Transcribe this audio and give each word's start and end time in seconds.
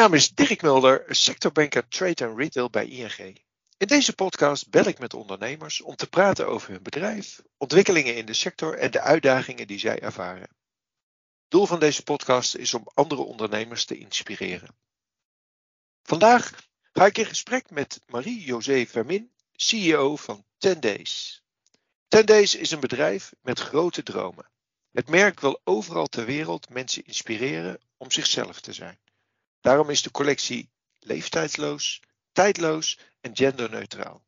naam 0.00 0.14
is 0.14 0.34
Dirk 0.34 0.62
Mulder, 0.62 1.04
sectorbanker 1.08 1.88
Trade 1.88 2.26
and 2.26 2.38
Retail 2.38 2.70
bij 2.70 2.86
ING. 2.86 3.42
In 3.76 3.86
deze 3.86 4.14
podcast 4.14 4.70
bel 4.70 4.84
ik 4.84 4.98
met 4.98 5.14
ondernemers 5.14 5.80
om 5.80 5.96
te 5.96 6.08
praten 6.08 6.46
over 6.46 6.70
hun 6.70 6.82
bedrijf, 6.82 7.42
ontwikkelingen 7.56 8.16
in 8.16 8.26
de 8.26 8.32
sector 8.32 8.78
en 8.78 8.90
de 8.90 9.00
uitdagingen 9.00 9.66
die 9.66 9.78
zij 9.78 10.00
ervaren. 10.00 10.48
Doel 11.48 11.66
van 11.66 11.80
deze 11.80 12.02
podcast 12.02 12.54
is 12.54 12.74
om 12.74 12.88
andere 12.94 13.22
ondernemers 13.22 13.84
te 13.84 13.98
inspireren. 13.98 14.76
Vandaag 16.02 16.68
ga 16.92 17.06
ik 17.06 17.18
in 17.18 17.26
gesprek 17.26 17.70
met 17.70 18.00
Marie-José 18.06 18.86
Vermin, 18.86 19.32
CEO 19.52 20.16
van 20.16 20.44
10 20.58 20.80
Days. 20.80 21.42
10 22.08 22.26
Days 22.26 22.54
is 22.54 22.70
een 22.70 22.80
bedrijf 22.80 23.32
met 23.40 23.58
grote 23.58 24.02
dromen. 24.02 24.50
Het 24.92 25.08
merk 25.08 25.40
wil 25.40 25.60
overal 25.64 26.06
ter 26.06 26.24
wereld 26.24 26.68
mensen 26.68 27.04
inspireren 27.04 27.80
om 27.96 28.10
zichzelf 28.10 28.60
te 28.60 28.72
zijn. 28.72 28.98
Daarom 29.60 29.90
is 29.90 30.02
de 30.02 30.10
collectie 30.10 30.70
leeftijdsloos, 30.98 32.02
tijdloos 32.32 32.98
en 33.20 33.36
genderneutraal. 33.36 34.24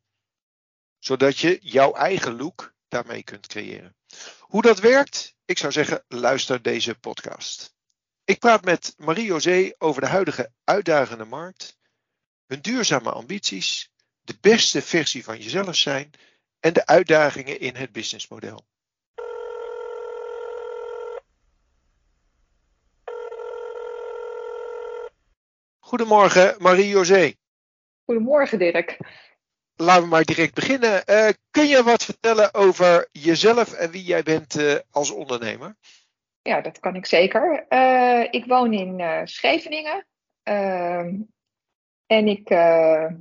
Zodat 0.98 1.38
je 1.38 1.58
jouw 1.62 1.92
eigen 1.92 2.36
look 2.36 2.74
daarmee 2.88 3.22
kunt 3.22 3.46
creëren. 3.46 3.96
Hoe 4.38 4.62
dat 4.62 4.80
werkt? 4.80 5.34
Ik 5.44 5.58
zou 5.58 5.72
zeggen, 5.72 6.04
luister 6.08 6.62
deze 6.62 6.94
podcast. 6.94 7.74
Ik 8.24 8.38
praat 8.38 8.64
met 8.64 8.94
Marie-José 8.96 9.72
over 9.78 10.00
de 10.00 10.08
huidige 10.08 10.52
uitdagende 10.64 11.24
markt, 11.24 11.78
hun 12.46 12.60
duurzame 12.60 13.10
ambities, 13.10 13.90
de 14.20 14.36
beste 14.40 14.82
versie 14.82 15.24
van 15.24 15.38
jezelf 15.38 15.76
zijn 15.76 16.10
en 16.60 16.72
de 16.72 16.86
uitdagingen 16.86 17.60
in 17.60 17.74
het 17.74 17.92
businessmodel. 17.92 18.66
Goedemorgen, 25.92 26.54
Marie-José. 26.58 27.32
Goedemorgen, 28.04 28.58
Dirk. 28.58 28.96
Laten 29.76 30.02
we 30.02 30.08
maar 30.08 30.24
direct 30.24 30.54
beginnen. 30.54 31.02
Uh, 31.06 31.28
kun 31.50 31.66
je 31.66 31.82
wat 31.82 32.04
vertellen 32.04 32.54
over 32.54 33.08
jezelf 33.10 33.72
en 33.72 33.90
wie 33.90 34.02
jij 34.02 34.22
bent 34.22 34.58
uh, 34.58 34.74
als 34.90 35.10
ondernemer? 35.10 35.76
Ja, 36.42 36.60
dat 36.60 36.80
kan 36.80 36.94
ik 36.94 37.06
zeker. 37.06 37.66
Uh, 37.68 38.24
ik 38.30 38.44
woon 38.46 38.72
in 38.72 39.26
Scheveningen. 39.28 40.06
Ehm, 40.42 41.14
en 42.06 42.28
ik 42.28 42.48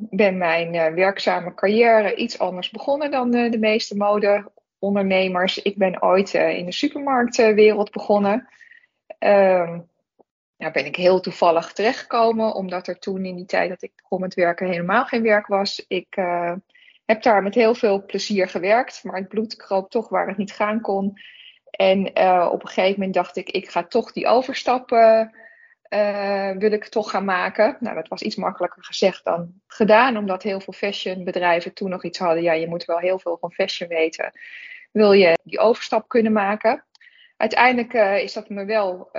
ben 0.09 0.37
mijn 0.37 0.71
werkzame 0.95 1.53
carrière 1.53 2.15
iets 2.15 2.39
anders 2.39 2.69
begonnen 2.69 3.11
dan 3.11 3.31
de 3.31 3.59
meeste 3.59 3.97
modeondernemers. 3.97 5.61
Ik 5.61 5.77
ben 5.77 6.01
ooit 6.01 6.33
in 6.33 6.65
de 6.65 6.73
supermarktwereld 6.73 7.91
begonnen. 7.91 8.47
Ehm, 9.19 9.79
nou 10.61 10.73
ben 10.73 10.85
ik 10.85 10.95
heel 10.95 11.19
toevallig 11.19 11.73
terechtgekomen, 11.73 12.53
omdat 12.53 12.87
er 12.87 12.99
toen 12.99 13.25
in 13.25 13.35
die 13.35 13.45
tijd 13.45 13.69
dat 13.69 13.81
ik 13.81 13.91
begon 13.95 14.19
met 14.19 14.33
werken 14.33 14.67
helemaal 14.67 15.05
geen 15.05 15.21
werk 15.21 15.47
was. 15.47 15.85
Ik 15.87 16.17
uh, 16.17 16.53
heb 17.05 17.21
daar 17.21 17.43
met 17.43 17.55
heel 17.55 17.75
veel 17.75 18.05
plezier 18.05 18.47
gewerkt, 18.47 19.03
maar 19.03 19.15
het 19.15 19.27
bloed 19.27 19.55
kroop 19.55 19.89
toch 19.89 20.09
waar 20.09 20.27
het 20.27 20.37
niet 20.37 20.51
gaan 20.51 20.81
kon. 20.81 21.13
En 21.69 22.19
uh, 22.19 22.49
op 22.51 22.61
een 22.61 22.67
gegeven 22.67 22.99
moment 22.99 23.13
dacht 23.13 23.37
ik, 23.37 23.49
ik 23.49 23.69
ga 23.69 23.83
toch 23.83 24.11
die 24.11 24.27
overstap 24.27 24.91
uh, 24.91 26.51
wil 26.57 26.71
ik 26.71 26.85
toch 26.85 27.09
gaan 27.09 27.25
maken. 27.25 27.77
Nou, 27.79 27.95
dat 27.95 28.07
was 28.07 28.21
iets 28.21 28.35
makkelijker 28.35 28.83
gezegd 28.83 29.23
dan 29.23 29.53
gedaan, 29.67 30.17
omdat 30.17 30.43
heel 30.43 30.59
veel 30.59 30.73
fashionbedrijven 30.73 31.73
toen 31.73 31.89
nog 31.89 32.03
iets 32.03 32.19
hadden. 32.19 32.43
Ja, 32.43 32.53
je 32.53 32.67
moet 32.67 32.85
wel 32.85 32.97
heel 32.97 33.19
veel 33.19 33.37
van 33.37 33.51
fashion 33.51 33.89
weten. 33.89 34.31
Wil 34.91 35.11
je 35.11 35.37
die 35.43 35.59
overstap 35.59 36.07
kunnen 36.07 36.31
maken? 36.31 36.83
Uiteindelijk 37.37 37.93
is 38.23 38.33
dat 38.33 38.49
me 38.49 38.65
wel 38.65 39.09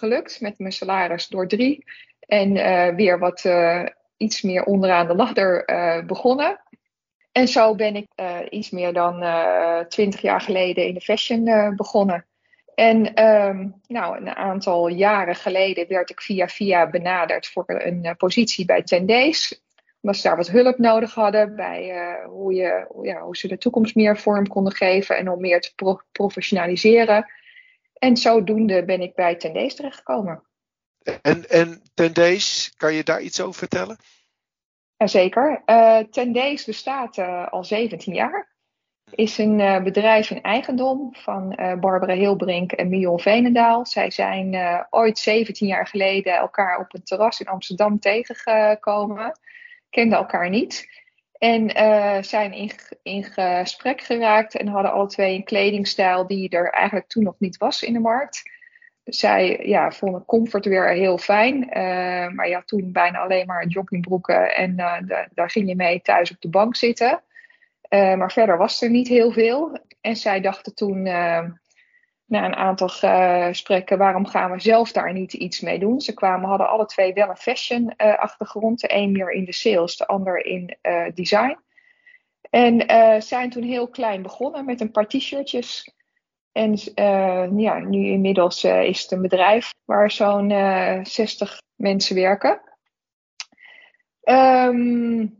gelukt 0.00 0.40
met 0.40 0.58
mijn 0.58 0.72
salaris 0.72 1.28
door 1.28 1.48
drie. 1.48 1.84
En 2.20 2.56
uh, 2.56 2.88
weer 2.94 3.18
wat 3.18 3.44
uh, 3.44 3.86
iets 4.16 4.42
meer 4.42 4.64
onderaan 4.64 5.06
de 5.06 5.14
ladder 5.14 5.70
uh, 5.70 6.04
begonnen. 6.04 6.60
En 7.32 7.48
zo 7.48 7.74
ben 7.74 7.96
ik 7.96 8.08
iets 8.50 8.70
meer 8.70 8.92
dan 8.92 9.24
twintig 9.88 10.20
jaar 10.20 10.40
geleden 10.40 10.86
in 10.86 10.94
de 10.94 11.00
fashion 11.00 11.74
begonnen. 11.76 12.26
En 12.74 13.24
um, 13.26 13.74
nou, 13.86 14.16
een 14.16 14.36
aantal 14.36 14.88
jaren 14.88 15.34
geleden 15.34 15.88
werd 15.88 16.10
ik 16.10 16.20
via 16.20 16.48
via 16.48 16.90
benaderd 16.90 17.46
voor 17.46 17.64
een 17.66 18.14
positie 18.16 18.64
bij 18.64 18.82
Tendays. 18.82 19.62
Omdat 20.00 20.20
ze 20.20 20.28
daar 20.28 20.36
wat 20.36 20.50
hulp 20.50 20.78
nodig 20.78 21.14
hadden 21.14 21.56
bij 21.56 21.92
hoe, 22.26 22.54
je, 22.54 22.86
ja, 23.02 23.20
hoe 23.20 23.36
ze 23.36 23.48
de 23.48 23.58
toekomst 23.58 23.94
meer 23.94 24.18
vorm 24.18 24.46
konden 24.46 24.72
geven 24.72 25.16
en 25.16 25.30
om 25.30 25.40
meer 25.40 25.60
te 25.60 25.72
pro 25.74 26.00
professionaliseren. 26.12 27.26
En 28.00 28.16
zodoende 28.16 28.84
ben 28.84 29.00
ik 29.00 29.14
bij 29.14 29.36
Tendays 29.36 29.74
terechtgekomen. 29.74 30.42
En, 31.22 31.48
en 31.48 31.82
Tendays, 31.94 32.72
kan 32.76 32.94
je 32.94 33.02
daar 33.02 33.20
iets 33.20 33.40
over 33.40 33.54
vertellen? 33.54 33.96
Jazeker. 34.96 35.62
Uh, 35.66 35.98
Tendays 35.98 36.64
bestaat 36.64 37.16
uh, 37.16 37.48
al 37.48 37.64
17 37.64 38.14
jaar. 38.14 38.48
Is 39.10 39.38
een 39.38 39.58
uh, 39.58 39.82
bedrijf 39.82 40.30
in 40.30 40.42
eigendom 40.42 41.14
van 41.14 41.48
Barbara 41.80 42.14
Hilbrink 42.14 42.72
en 42.72 42.88
Mion 42.88 43.20
Veenendaal. 43.20 43.86
Zij 43.86 44.10
zijn 44.10 44.56
ooit 44.90 45.18
17 45.18 45.66
jaar 45.66 45.86
geleden 45.86 46.34
elkaar 46.34 46.78
op 46.78 46.94
een 46.94 47.02
terras 47.02 47.40
in 47.40 47.46
Amsterdam 47.46 47.98
tegengekomen. 47.98 49.38
Kenden 49.90 50.18
elkaar 50.18 50.50
niet. 50.50 50.88
En 51.40 51.76
uh, 51.76 52.22
zijn 52.22 52.52
in, 52.52 52.70
in 53.02 53.24
gesprek 53.24 54.00
geraakt 54.00 54.56
en 54.56 54.66
hadden 54.66 54.92
alle 54.92 55.06
twee 55.06 55.34
een 55.34 55.44
kledingstijl 55.44 56.26
die 56.26 56.48
er 56.48 56.70
eigenlijk 56.70 57.08
toen 57.08 57.22
nog 57.22 57.34
niet 57.38 57.56
was 57.56 57.82
in 57.82 57.92
de 57.92 57.98
markt. 57.98 58.42
Zij 59.04 59.60
ja, 59.62 59.90
vonden 59.90 60.24
comfort 60.24 60.64
weer 60.64 60.88
heel 60.88 61.18
fijn. 61.18 61.62
Uh, 61.62 62.28
maar 62.28 62.48
ja, 62.48 62.62
toen 62.64 62.92
bijna 62.92 63.18
alleen 63.18 63.46
maar 63.46 63.66
joggingbroeken 63.66 64.54
en 64.54 64.76
de, 64.76 65.28
daar 65.34 65.50
ging 65.50 65.68
je 65.68 65.76
mee 65.76 66.00
thuis 66.00 66.30
op 66.30 66.40
de 66.40 66.48
bank 66.48 66.76
zitten. 66.76 67.22
maar 67.90 68.32
verder 68.32 68.56
was 68.56 68.82
er 68.82 68.90
niet 68.90 69.08
heel 69.08 69.32
veel. 69.32 69.78
En 70.00 70.16
zij 70.16 70.40
dachten 70.40 70.74
toen 70.74 71.06
na 72.30 72.44
een 72.44 72.56
aantal 72.56 72.88
gesprekken, 72.88 73.98
waarom 73.98 74.26
gaan 74.26 74.50
we 74.50 74.60
zelf 74.60 74.92
daar 74.92 75.12
niet 75.12 75.32
iets 75.32 75.60
mee 75.60 75.78
doen? 75.78 76.00
Ze 76.00 76.14
kwamen, 76.14 76.48
hadden 76.48 76.68
alle 76.68 76.86
twee 76.86 77.12
wel 77.12 77.28
een 77.28 77.36
fashion 77.36 77.92
uh, 77.96 78.18
achtergrond. 78.18 78.80
De 78.80 78.94
een 78.94 79.12
meer 79.12 79.32
in 79.32 79.44
de 79.44 79.52
sales, 79.52 79.96
de 79.96 80.06
ander 80.06 80.44
in 80.44 80.76
uh, 80.82 81.06
design. 81.14 81.58
En 82.50 82.84
zijn 83.22 83.50
toen 83.50 83.62
heel 83.62 83.88
klein 83.88 84.22
begonnen 84.22 84.64
met 84.64 84.80
een 84.80 84.90
paar 84.90 85.06
t-shirtjes. 85.06 85.94
En 86.52 86.76
ja, 87.56 87.78
nu 87.78 88.06
inmiddels 88.06 88.64
is 88.64 89.02
het 89.02 89.10
een 89.10 89.22
bedrijf 89.22 89.70
waar 89.84 90.10
zo'n 90.10 90.50
60 91.06 91.60
mensen 91.76 92.14
werken. 92.14 92.60
Um, 94.22 95.39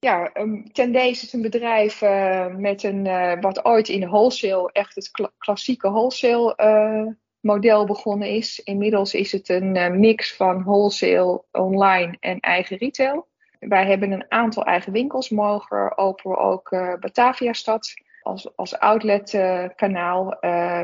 ja, 0.00 0.30
um, 0.34 0.72
Tendays 0.72 1.22
is 1.22 1.32
een 1.32 1.42
bedrijf 1.42 2.02
uh, 2.02 2.46
met 2.46 2.82
een, 2.82 3.04
uh, 3.04 3.40
wat 3.40 3.64
ooit 3.64 3.88
in 3.88 4.06
wholesale, 4.08 4.72
echt 4.72 4.94
het 4.94 5.10
kla 5.10 5.30
klassieke 5.38 5.90
wholesale 5.90 6.54
uh, 6.56 7.12
model 7.40 7.86
begonnen 7.86 8.28
is. 8.28 8.60
Inmiddels 8.60 9.14
is 9.14 9.32
het 9.32 9.48
een 9.48 10.00
mix 10.00 10.36
van 10.36 10.62
wholesale, 10.62 11.44
online 11.52 12.16
en 12.20 12.40
eigen 12.40 12.76
retail. 12.76 13.28
Wij 13.58 13.86
hebben 13.86 14.12
een 14.12 14.24
aantal 14.28 14.64
eigen 14.64 14.92
winkels, 14.92 15.28
mogen 15.28 15.98
openen 15.98 16.38
ook 16.38 16.68
Batavia 17.00 17.52
Stad 17.52 17.94
als, 18.22 18.56
als 18.56 18.78
outlet-kanaal. 18.78 20.36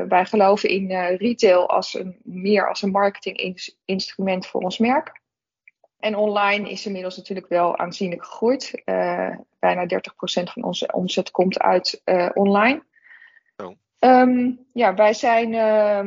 wij 0.07 0.25
geloven 0.25 0.69
in 0.69 0.91
retail 1.15 1.69
als 1.69 1.93
een, 1.93 2.17
meer 2.23 2.69
als 2.69 2.81
een 2.81 2.91
marketinginstrument 2.91 4.47
voor 4.47 4.61
ons 4.61 4.77
merk. 4.77 5.21
En 5.99 6.15
online 6.15 6.69
is 6.69 6.85
inmiddels 6.85 7.17
natuurlijk 7.17 7.47
wel 7.47 7.77
aanzienlijk 7.77 8.25
gegroeid. 8.25 8.81
Uh, 8.85 9.35
bijna 9.59 9.85
30% 9.85 10.43
van 10.43 10.63
onze 10.63 10.91
omzet 10.91 11.31
komt 11.31 11.59
uit 11.59 12.01
uh, 12.05 12.29
online. 12.33 12.83
Oh. 13.57 13.71
Um, 13.99 14.65
ja, 14.73 14.93
wij 14.93 15.13
zijn, 15.13 15.53
uh, 15.53 15.97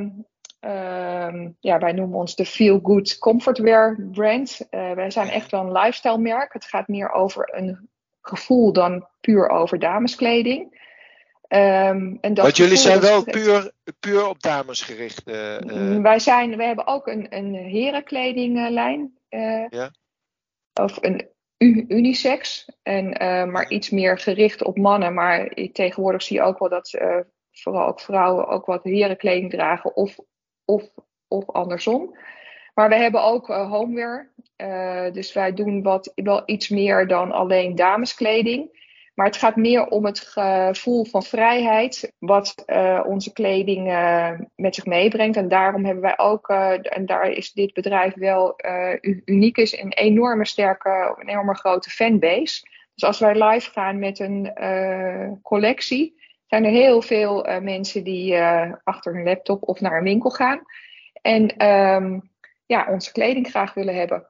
um, 1.26 1.56
ja, 1.60 1.78
wij 1.78 1.92
noemen 1.92 2.18
ons 2.18 2.34
de 2.34 2.46
Feel 2.46 2.80
Good 2.82 3.18
Comfortwear 3.18 3.96
brand. 4.12 4.60
Uh, 4.70 4.92
wij 4.92 5.10
zijn 5.10 5.28
echt 5.28 5.50
wel 5.50 5.60
een 5.60 5.72
lifestyle 5.72 6.18
merk. 6.18 6.52
Het 6.52 6.64
gaat 6.64 6.88
meer 6.88 7.10
over 7.10 7.54
een 7.54 7.88
gevoel 8.22 8.72
dan 8.72 9.06
puur 9.20 9.48
over 9.48 9.78
dameskleding. 9.78 10.78
Um, 11.48 12.18
en 12.20 12.34
dat 12.34 12.44
Want 12.44 12.56
jullie 12.56 12.76
zijn 12.76 13.00
wel 13.00 13.24
puur, 13.24 13.72
puur 14.00 14.28
op 14.28 14.42
dames 14.42 14.82
gericht. 14.82 15.22
Uh, 15.28 16.00
wij, 16.02 16.18
zijn, 16.18 16.56
wij 16.56 16.66
hebben 16.66 16.86
ook 16.86 17.06
een, 17.06 17.26
een 17.30 17.54
herenkledinglijn. 17.54 19.18
Uh, 19.30 19.68
ja. 19.68 19.90
Of 20.80 20.98
een 21.00 21.28
unisex. 21.88 22.68
En, 22.82 23.22
uh, 23.22 23.44
maar 23.44 23.70
iets 23.70 23.90
meer 23.90 24.18
gericht 24.18 24.64
op 24.64 24.78
mannen. 24.78 25.14
Maar 25.14 25.48
tegenwoordig 25.72 26.22
zie 26.22 26.36
je 26.36 26.42
ook 26.42 26.58
wel 26.58 26.68
dat 26.68 26.92
uh, 26.92 27.18
vooral 27.50 27.86
ook 27.86 28.00
vrouwen 28.00 28.46
ook 28.46 28.66
wat 28.66 28.84
herenkleding 28.84 29.50
dragen. 29.50 29.96
Of, 29.96 30.18
of, 30.64 30.90
of 31.28 31.50
andersom. 31.50 32.16
Maar 32.74 32.88
we 32.88 32.94
hebben 32.94 33.22
ook 33.22 33.46
homeware. 33.46 34.30
dus 35.12 35.32
wij 35.32 35.54
doen 35.54 35.82
wat, 35.82 36.12
wel 36.14 36.42
iets 36.46 36.68
meer 36.68 37.06
dan 37.06 37.32
alleen 37.32 37.74
dameskleding. 37.74 38.78
Maar 39.20 39.28
het 39.28 39.38
gaat 39.38 39.56
meer 39.56 39.86
om 39.86 40.04
het 40.04 40.20
gevoel 40.20 41.04
van 41.04 41.22
vrijheid, 41.22 42.12
wat 42.18 42.62
uh, 42.66 43.00
onze 43.06 43.32
kleding 43.32 43.88
uh, 43.88 44.30
met 44.54 44.74
zich 44.74 44.86
meebrengt. 44.86 45.36
En 45.36 45.48
daarom 45.48 45.84
hebben 45.84 46.02
wij 46.02 46.18
ook, 46.18 46.48
uh, 46.48 46.96
en 46.96 47.06
daar 47.06 47.30
is 47.30 47.52
dit 47.52 47.72
bedrijf 47.72 48.14
wel 48.14 48.60
uniek, 49.24 49.56
is 49.56 49.78
een 49.78 49.92
enorme 49.92 50.46
sterke, 50.46 51.16
een 51.18 51.28
enorme 51.28 51.54
grote 51.54 51.90
fanbase. 51.90 52.66
Dus 52.94 53.04
als 53.04 53.18
wij 53.18 53.44
live 53.44 53.70
gaan 53.70 53.98
met 53.98 54.18
een 54.18 54.52
collectie, 55.42 56.22
zijn 56.46 56.64
er 56.64 56.70
heel 56.70 57.02
veel 57.02 57.60
mensen 57.60 58.04
die 58.04 58.38
achter 58.84 59.14
hun 59.14 59.24
laptop 59.24 59.68
of 59.68 59.80
naar 59.80 59.96
een 59.96 60.04
winkel 60.04 60.30
gaan. 60.30 60.62
En 61.22 61.66
um, 61.66 62.30
ja, 62.66 62.86
onze 62.90 63.12
kleding 63.12 63.48
graag 63.50 63.74
willen 63.74 63.94
hebben. 63.94 64.29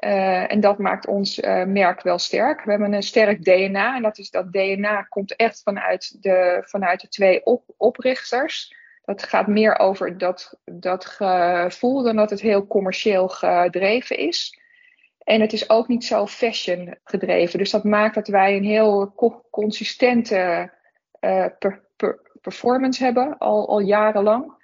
Uh, 0.00 0.52
en 0.52 0.60
dat 0.60 0.78
maakt 0.78 1.06
ons 1.06 1.38
uh, 1.38 1.64
merk 1.64 2.02
wel 2.02 2.18
sterk. 2.18 2.64
We 2.64 2.70
hebben 2.70 2.92
een 2.92 3.02
sterk 3.02 3.44
DNA. 3.44 3.96
En 3.96 4.02
dat, 4.02 4.18
is, 4.18 4.30
dat 4.30 4.52
DNA 4.52 5.02
komt 5.02 5.36
echt 5.36 5.62
vanuit 5.62 6.22
de, 6.22 6.62
vanuit 6.66 7.00
de 7.00 7.08
twee 7.08 7.44
op, 7.44 7.62
oprichters. 7.76 8.74
Dat 9.04 9.22
gaat 9.22 9.46
meer 9.46 9.78
over 9.78 10.18
dat, 10.18 10.58
dat 10.64 11.04
gevoel 11.04 12.02
dan 12.02 12.16
dat 12.16 12.30
het 12.30 12.40
heel 12.40 12.66
commercieel 12.66 13.28
gedreven 13.28 14.18
is. 14.18 14.58
En 15.18 15.40
het 15.40 15.52
is 15.52 15.70
ook 15.70 15.88
niet 15.88 16.04
zo 16.04 16.26
fashion 16.26 16.94
gedreven. 17.04 17.58
Dus 17.58 17.70
dat 17.70 17.84
maakt 17.84 18.14
dat 18.14 18.28
wij 18.28 18.56
een 18.56 18.64
heel 18.64 19.12
co 19.14 19.44
consistente 19.50 20.72
per, 21.58 21.82
performance 22.40 23.04
hebben, 23.04 23.38
al, 23.38 23.68
al 23.68 23.80
jarenlang. 23.80 24.58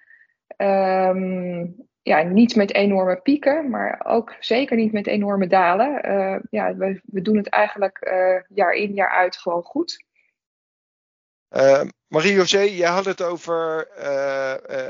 Um, 0.57 1.77
ja, 2.07 2.23
niet 2.23 2.57
met 2.57 2.75
enorme 2.75 3.21
pieken, 3.21 3.71
maar 3.71 4.03
ook 4.05 4.35
zeker 4.41 4.77
niet 4.77 4.93
met 4.93 5.07
enorme 5.07 5.47
dalen. 5.47 6.09
Uh, 6.09 6.37
ja, 6.51 6.77
we, 6.77 7.01
we 7.05 7.23
doen 7.23 7.37
het 7.37 7.49
eigenlijk 7.49 8.07
uh, 8.09 8.41
jaar 8.49 8.73
in, 8.73 8.95
jaar 8.95 9.11
uit 9.11 9.37
gewoon 9.37 9.63
goed. 9.63 10.05
Uh, 11.51 11.83
Marie-José, 12.07 12.61
jij 12.61 12.89
had 12.89 13.05
het 13.05 13.23
over 13.23 13.89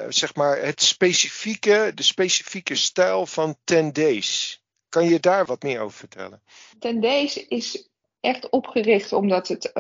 zeg 0.09 0.35
maar 0.35 0.63
het 0.63 0.83
specifieke, 0.83 1.93
de 1.95 2.03
specifieke 2.03 2.75
stijl 2.75 3.27
van 3.27 3.57
Ten 3.65 3.93
Days. 3.93 4.63
Kan 4.89 5.09
je 5.09 5.21
daar 5.21 5.45
wat 5.45 5.63
meer 5.63 5.81
over 5.81 5.99
vertellen? 5.99 6.43
Ten 6.79 7.01
Days 7.01 7.47
is 7.47 7.89
echt 8.21 8.49
opgericht 8.49 9.13
omdat 9.13 9.49
het 9.49 9.73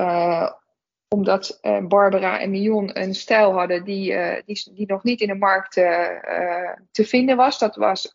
omdat 1.08 1.58
uh, 1.62 1.86
Barbara 1.86 2.40
en 2.40 2.50
Mion 2.50 2.98
een 2.98 3.14
stijl 3.14 3.52
hadden 3.52 3.84
die, 3.84 4.12
uh, 4.12 4.34
die, 4.44 4.70
die, 4.74 4.86
nog 4.86 5.02
niet 5.02 5.20
in 5.20 5.28
de 5.28 5.34
markt 5.34 5.76
uh, 5.76 5.84
te 6.90 7.04
vinden 7.04 7.36
was. 7.36 7.58
Dat 7.58 7.76
was 7.76 8.12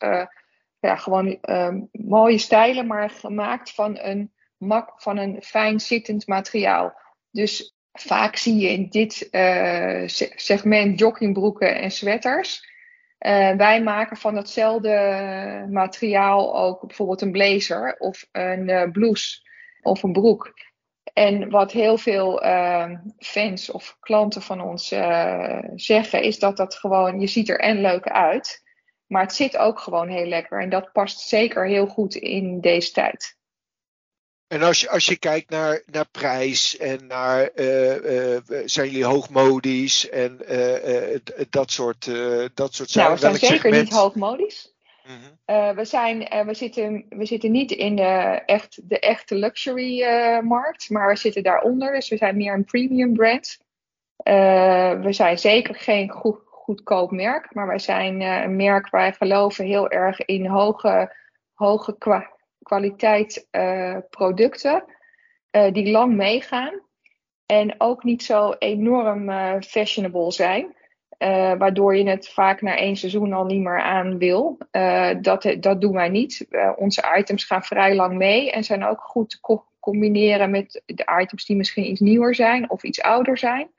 ja, 0.80 0.96
gewoon 0.96 1.38
ehm, 1.42 1.82
mooie 1.92 2.38
stijlen, 2.38 2.88
maar 2.88 3.10
gemaakt 3.10 3.72
van 3.72 3.98
een, 4.00 4.32
mak 4.58 5.02
van 5.02 5.18
een 5.18 5.42
fijn 5.42 5.80
zittend 5.80 6.28
materiaal. 6.28 7.00
Dus 7.32 7.76
vaak 7.92 8.36
zie 8.36 8.58
je 8.58 8.70
in 8.70 8.90
dit 8.90 9.30
segment 10.36 11.00
joggingbroeken 11.00 11.76
en 11.76 11.92
sweaters. 11.92 12.70
wij 13.58 13.82
maken 13.84 14.18
van 14.18 14.36
datzelfde 14.36 15.68
materiaal 15.70 16.58
ook 16.58 16.88
bijvoorbeeld 16.88 17.22
een 17.22 17.32
blazer 17.32 17.96
of 17.98 18.28
een 18.32 18.92
blouse 18.92 19.40
of 19.82 20.04
een 20.04 20.14
broek. 20.14 20.54
En 21.14 21.50
wat 21.50 21.72
heel 21.72 21.98
veel 21.98 22.44
uh, 22.44 22.90
fans 23.20 23.70
of 23.70 23.98
klanten 24.00 24.42
van 24.42 24.62
ons 24.62 24.92
uh, 24.92 25.60
zeggen, 25.76 26.24
is 26.24 26.40
dat 26.40 26.58
dat 26.58 26.76
gewoon, 26.76 27.20
je 27.20 27.28
ziet 27.28 27.50
er 27.50 27.60
en 27.60 27.82
leuk 27.82 28.08
uit, 28.08 28.64
maar 29.06 29.22
het 29.22 29.34
zit 29.34 29.58
ook 29.58 29.80
gewoon 29.80 30.10
heel 30.10 30.26
lekker. 30.26 30.62
En 30.62 30.70
dat 30.70 30.92
past 30.92 31.20
zeker 31.20 31.68
heel 31.68 31.88
goed 31.88 32.16
in 32.16 32.62
deze 32.62 32.92
tijd. 32.92 33.40
En 34.48 34.62
als 34.62 34.82
je, 34.82 34.90
als 34.90 35.06
je 35.06 35.18
kijkt 35.18 35.50
naar, 35.50 35.82
naar 35.86 36.08
prijs 36.12 36.78
en 36.78 37.08
naar 37.08 37.50
uh, 37.56 38.38
zijn 38.66 38.90
jullie 38.90 39.06
hoogmodisch 39.06 40.10
en 40.10 40.38
dat 41.50 41.72
soort, 41.72 42.06
dat 42.54 42.74
soort 42.76 42.90
zaken? 42.90 43.12
Nou, 43.12 43.14
we 43.14 43.20
zijn 43.20 43.36
zeker 43.36 43.56
segment? 43.56 43.84
niet 43.84 43.94
hoogmodisch. 43.94 44.74
Uh, 45.46 45.70
we, 45.70 45.86
zijn, 45.86 46.34
uh, 46.34 46.46
we, 46.46 46.54
zitten, 46.54 47.06
we 47.10 47.26
zitten 47.26 47.52
niet 47.52 47.72
in 47.72 47.96
de, 47.96 48.42
echt, 48.46 48.90
de 48.90 49.00
echte 49.00 49.36
luxury 49.36 50.02
uh, 50.02 50.40
markt, 50.40 50.90
maar 50.90 51.08
we 51.08 51.16
zitten 51.16 51.44
daaronder. 51.44 51.94
Dus 51.94 52.10
we 52.10 52.18
zijn 52.18 52.38
meer 52.38 52.54
een 52.54 52.66
premium 52.66 53.14
brand. 53.14 53.58
we 55.04 55.08
zijn 55.10 55.38
zeker 55.38 55.76
geen 55.76 56.10
goed, 56.10 56.40
goedkoop 56.46 57.12
merk, 57.12 57.54
maar 57.54 57.68
wij 57.68 57.80
zijn 57.80 58.22
een 58.22 58.56
merk 58.56 58.90
waar 58.90 59.02
wij 59.02 59.14
geloven 59.14 59.66
heel 59.66 59.90
erg 59.90 60.26
in 60.26 60.46
hoge, 60.46 61.16
hoge 61.54 61.98
kwa 61.98 62.40
kwaliteit 62.62 63.48
producten 64.10 64.84
die 65.72 65.92
lang 65.92 66.16
meegaan. 66.16 66.82
En 67.46 67.76
ook 67.78 68.04
niet 68.04 68.24
zo 68.24 68.52
enorm 68.52 69.32
fashionable 69.62 70.32
zijn. 70.32 70.76
Uh, 71.22 71.54
waardoor 71.54 71.96
je 71.96 72.10
het 72.10 72.30
vaak 72.30 72.62
na 72.62 72.78
één 72.78 72.96
seizoen 72.96 73.34
al 73.34 73.46
niet 73.46 73.62
meer 73.62 73.82
aan 73.82 74.18
wil. 74.18 74.58
Uh, 74.72 75.10
dat, 75.22 75.56
dat 75.60 75.82
doen 75.82 75.94
wij 75.94 76.10
niet. 76.10 76.46
Uh, 76.50 76.72
onze 76.76 77.16
items 77.18 77.44
gaan 77.44 77.64
vrij 77.64 77.96
lang 77.96 78.18
mee 78.18 78.52
en 78.52 78.64
zijn 78.64 78.86
ook 78.86 79.02
goed 79.02 79.30
te 79.30 79.40
co 79.42 79.66
combineren 79.80 80.52
met 80.52 80.82
de 80.86 81.20
items 81.22 81.46
die 81.46 81.56
misschien 81.56 81.90
iets 81.90 82.00
nieuwer 82.00 82.36
zijn 82.36 82.70
of 82.70 82.84
iets 82.84 83.02
ouder 83.02 83.38
zijn. 83.38 83.70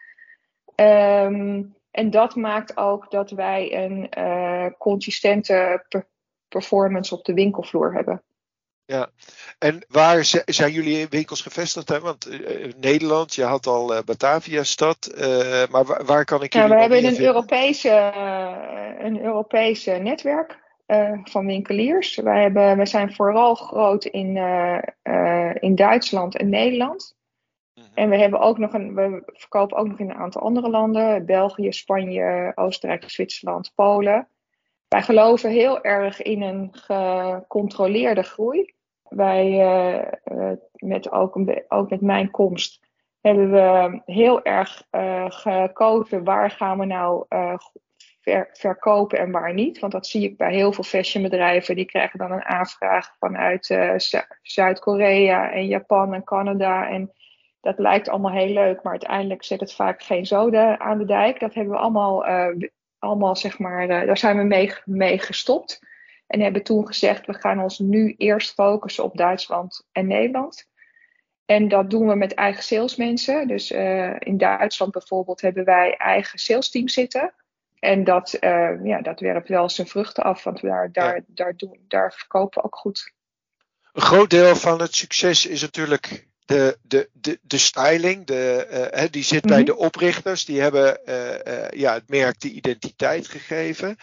Um, 0.76 1.74
en 1.90 2.10
dat 2.10 2.36
maakt 2.36 2.76
ook 2.76 3.10
dat 3.10 3.30
wij 3.30 3.84
een 3.84 4.08
consistente 4.78 5.84
per 5.88 6.06
performance 6.48 7.14
op 7.14 7.24
de 7.24 7.34
winkelvloer 7.34 7.94
hebben. 7.94 8.22
Ja, 8.92 9.10
en 9.58 9.84
waar 9.88 10.24
zijn 10.44 10.72
jullie 10.72 11.08
winkels 11.08 11.42
gevestigd? 11.42 11.88
Hè? 11.88 12.00
Want 12.00 12.26
uh, 12.26 12.72
Nederland, 12.80 13.34
je 13.34 13.42
had 13.42 13.66
al 13.66 13.94
uh, 13.94 14.02
Batavia-stad, 14.04 15.12
uh, 15.14 15.66
maar 15.70 15.84
waar, 15.84 16.04
waar, 16.04 16.24
kan 16.24 16.42
ik 16.42 16.52
jullie 16.52 16.68
ja, 16.68 16.74
We 16.74 16.80
hebben 16.80 17.04
een 17.04 17.20
Europese, 17.20 18.12
een 18.98 19.22
Europese 19.22 19.90
netwerk 19.90 20.60
van 21.24 21.46
winkeliers. 21.46 22.16
Wij, 22.16 22.42
hebben, 22.42 22.76
wij 22.76 22.86
zijn 22.86 23.14
vooral 23.14 23.54
groot 23.54 24.04
in, 24.04 24.36
in 25.60 25.74
Duitsland 25.74 26.36
en 26.36 26.48
Nederland. 26.48 27.16
Mhm. 27.74 27.86
En 27.94 28.08
we, 28.08 28.16
hebben 28.16 28.40
ook 28.40 28.58
nog 28.58 28.72
een, 28.72 28.94
we 28.94 29.22
verkopen 29.26 29.76
ook 29.76 29.88
nog 29.88 29.98
in 29.98 30.10
een 30.10 30.16
aantal 30.16 30.42
andere 30.42 30.70
landen: 30.70 31.26
België, 31.26 31.72
Spanje, 31.72 32.52
Oostenrijk, 32.54 33.10
Zwitserland, 33.10 33.72
Polen. 33.74 34.28
Wij 34.92 35.02
geloven 35.02 35.50
heel 35.50 35.82
erg 35.82 36.22
in 36.22 36.42
een 36.42 36.68
gecontroleerde 36.72 38.22
groei. 38.22 38.74
Wij, 39.14 39.50
uh, 40.24 40.52
met, 40.72 41.10
ook, 41.10 41.36
met 41.88 42.00
mijn 42.00 42.30
komst, 42.30 42.80
hebben 43.20 43.50
we 43.50 44.00
heel 44.04 44.42
erg 44.42 44.82
uh, 44.90 45.24
gekozen 45.28 46.24
waar 46.24 46.50
gaan 46.50 46.78
we 46.78 46.84
nou 46.84 47.24
ver, 48.20 48.48
verkopen 48.52 49.18
en 49.18 49.30
waar 49.30 49.54
niet. 49.54 49.78
Want 49.78 49.92
dat 49.92 50.06
zie 50.06 50.22
ik 50.22 50.36
bij 50.36 50.54
heel 50.54 50.72
veel 50.72 50.84
fashionbedrijven. 50.84 51.76
Die 51.76 51.84
krijgen 51.84 52.18
dan 52.18 52.32
een 52.32 52.44
aanvraag 52.44 53.16
vanuit 53.18 53.66
Zuid-Korea 54.42 55.52
en 55.52 55.66
Japan 55.66 56.14
en 56.14 56.24
Canada. 56.24 56.88
En 56.88 57.12
dat 57.60 57.78
lijkt 57.78 58.08
allemaal 58.08 58.32
heel 58.32 58.52
leuk, 58.52 58.82
maar 58.82 58.92
uiteindelijk 58.92 59.44
zet 59.44 59.60
het 59.60 59.74
vaak 59.74 60.02
geen 60.02 60.26
zoden 60.26 60.80
aan 60.80 60.98
de 60.98 61.04
dijk. 61.04 61.40
Dat 61.40 61.54
hebben 61.54 61.74
we 61.74 61.80
allemaal 61.80 62.24
allemaal, 62.98 63.36
zeg 63.36 63.58
maar, 63.58 63.88
daar 63.88 64.18
zijn 64.18 64.36
we 64.36 64.42
mee, 64.42 64.72
mee 64.84 65.18
gestopt. 65.18 65.80
En 66.32 66.40
hebben 66.40 66.62
toen 66.62 66.86
gezegd, 66.86 67.26
we 67.26 67.34
gaan 67.34 67.62
ons 67.62 67.78
nu 67.78 68.14
eerst 68.18 68.52
focussen 68.52 69.04
op 69.04 69.16
Duitsland 69.16 69.86
en 69.92 70.06
Nederland. 70.06 70.68
En 71.44 71.68
dat 71.68 71.90
doen 71.90 72.08
we 72.08 72.14
met 72.14 72.34
eigen 72.34 72.62
salesmensen. 72.62 73.48
Dus 73.48 73.70
uh, 73.70 74.14
in 74.18 74.38
Duitsland 74.38 74.92
bijvoorbeeld 74.92 75.40
hebben 75.40 75.64
wij 75.64 75.96
eigen 75.96 76.38
salesteam 76.38 76.88
zitten. 76.88 77.34
En 77.78 78.04
dat, 78.04 78.36
uh, 78.40 78.84
ja, 78.84 79.00
dat 79.00 79.20
werpt 79.20 79.48
wel 79.48 79.68
zijn 79.68 79.86
vruchten 79.86 80.24
af, 80.24 80.44
want 80.44 80.60
daar, 80.60 80.92
daar, 80.92 81.14
ja. 81.14 81.22
daar, 81.26 81.56
doen, 81.56 81.78
daar 81.88 82.12
verkopen 82.12 82.60
we 82.60 82.66
ook 82.66 82.76
goed. 82.76 83.12
Een 83.92 84.02
groot 84.02 84.30
deel 84.30 84.56
van 84.56 84.80
het 84.80 84.94
succes 84.94 85.46
is 85.46 85.60
natuurlijk 85.60 86.26
de, 86.44 86.78
de, 86.82 87.08
de, 87.12 87.38
de 87.42 87.58
styling, 87.58 88.26
de, 88.26 88.90
uh, 88.94 89.04
die 89.10 89.24
zit 89.24 89.42
bij 89.42 89.56
mhm. 89.56 89.66
de 89.66 89.76
oprichters. 89.76 90.44
Die 90.44 90.60
hebben 90.60 91.00
ja, 91.76 91.92
het 91.94 92.08
merk 92.08 92.40
de 92.40 92.50
identiteit 92.50 93.28
gegeven. 93.28 93.96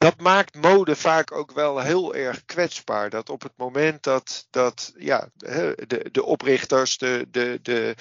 Dat 0.00 0.20
maakt 0.20 0.54
mode 0.54 0.96
vaak 0.96 1.32
ook 1.32 1.52
wel 1.52 1.78
heel 1.78 2.14
erg 2.14 2.44
kwetsbaar. 2.44 3.10
Dat 3.10 3.30
op 3.30 3.42
het 3.42 3.52
moment 3.56 4.02
dat, 4.02 4.46
dat 4.50 4.92
ja, 4.98 5.28
de, 5.36 6.08
de 6.12 6.24
oprichters, 6.24 6.98
de, 6.98 7.28
de, 7.30 7.58
de, 7.62 7.96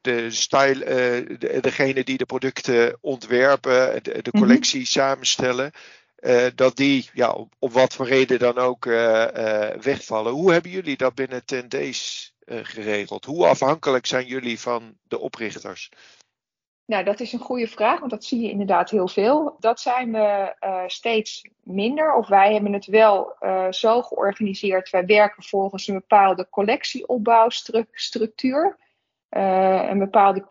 de 0.00 0.30
style, 0.30 0.84
de, 1.38 1.58
degene 1.60 2.04
die 2.04 2.16
de 2.16 2.26
producten 2.26 2.98
ontwerpen, 3.00 4.02
de, 4.02 4.22
de 4.22 4.30
mhm. 4.32 4.38
collectie 4.38 4.86
samenstellen, 4.86 5.72
uh, 6.20 6.46
dat 6.54 6.76
die 6.76 7.10
ja, 7.12 7.30
om, 7.30 7.48
om, 7.58 7.72
wat 7.72 7.94
voor 7.94 8.06
reden 8.06 8.38
dan 8.38 8.58
ook 8.58 8.86
uh, 8.86 9.24
wegvallen. 9.80 10.32
Hoe 10.32 10.52
hebben 10.52 10.70
jullie 10.70 10.96
dat 10.96 11.14
binnen 11.14 11.44
10 11.44 11.68
Days 11.68 12.32
uh, 12.44 12.58
geregeld? 12.62 13.24
Hoe 13.24 13.46
afhankelijk 13.46 14.06
zijn 14.06 14.26
jullie 14.26 14.60
van 14.60 14.96
de 15.08 15.18
oprichters? 15.18 15.90
Nou, 16.90 17.04
dat 17.04 17.20
is 17.20 17.32
een 17.32 17.38
goede 17.38 17.66
vraag, 17.66 17.98
want 17.98 18.10
dat 18.10 18.24
zie 18.24 18.40
je 18.40 18.50
inderdaad 18.50 18.90
heel 18.90 19.08
veel. 19.08 19.56
Dat 19.58 19.80
zijn 19.80 20.12
we 20.12 20.54
uh, 20.60 20.82
steeds 20.86 21.48
minder, 21.62 22.14
of 22.14 22.28
wij 22.28 22.52
hebben 22.52 22.72
het 22.72 22.86
wel 22.86 23.36
uh, 23.40 23.66
zo 23.70 24.02
georganiseerd. 24.02 24.90
Wij 24.90 25.06
werken 25.06 25.42
volgens 25.42 25.88
een 25.88 25.94
bepaalde 25.94 26.46
collectieopbouwstructuur. 26.50 28.78
een 29.28 29.98
bepaalde 29.98 30.44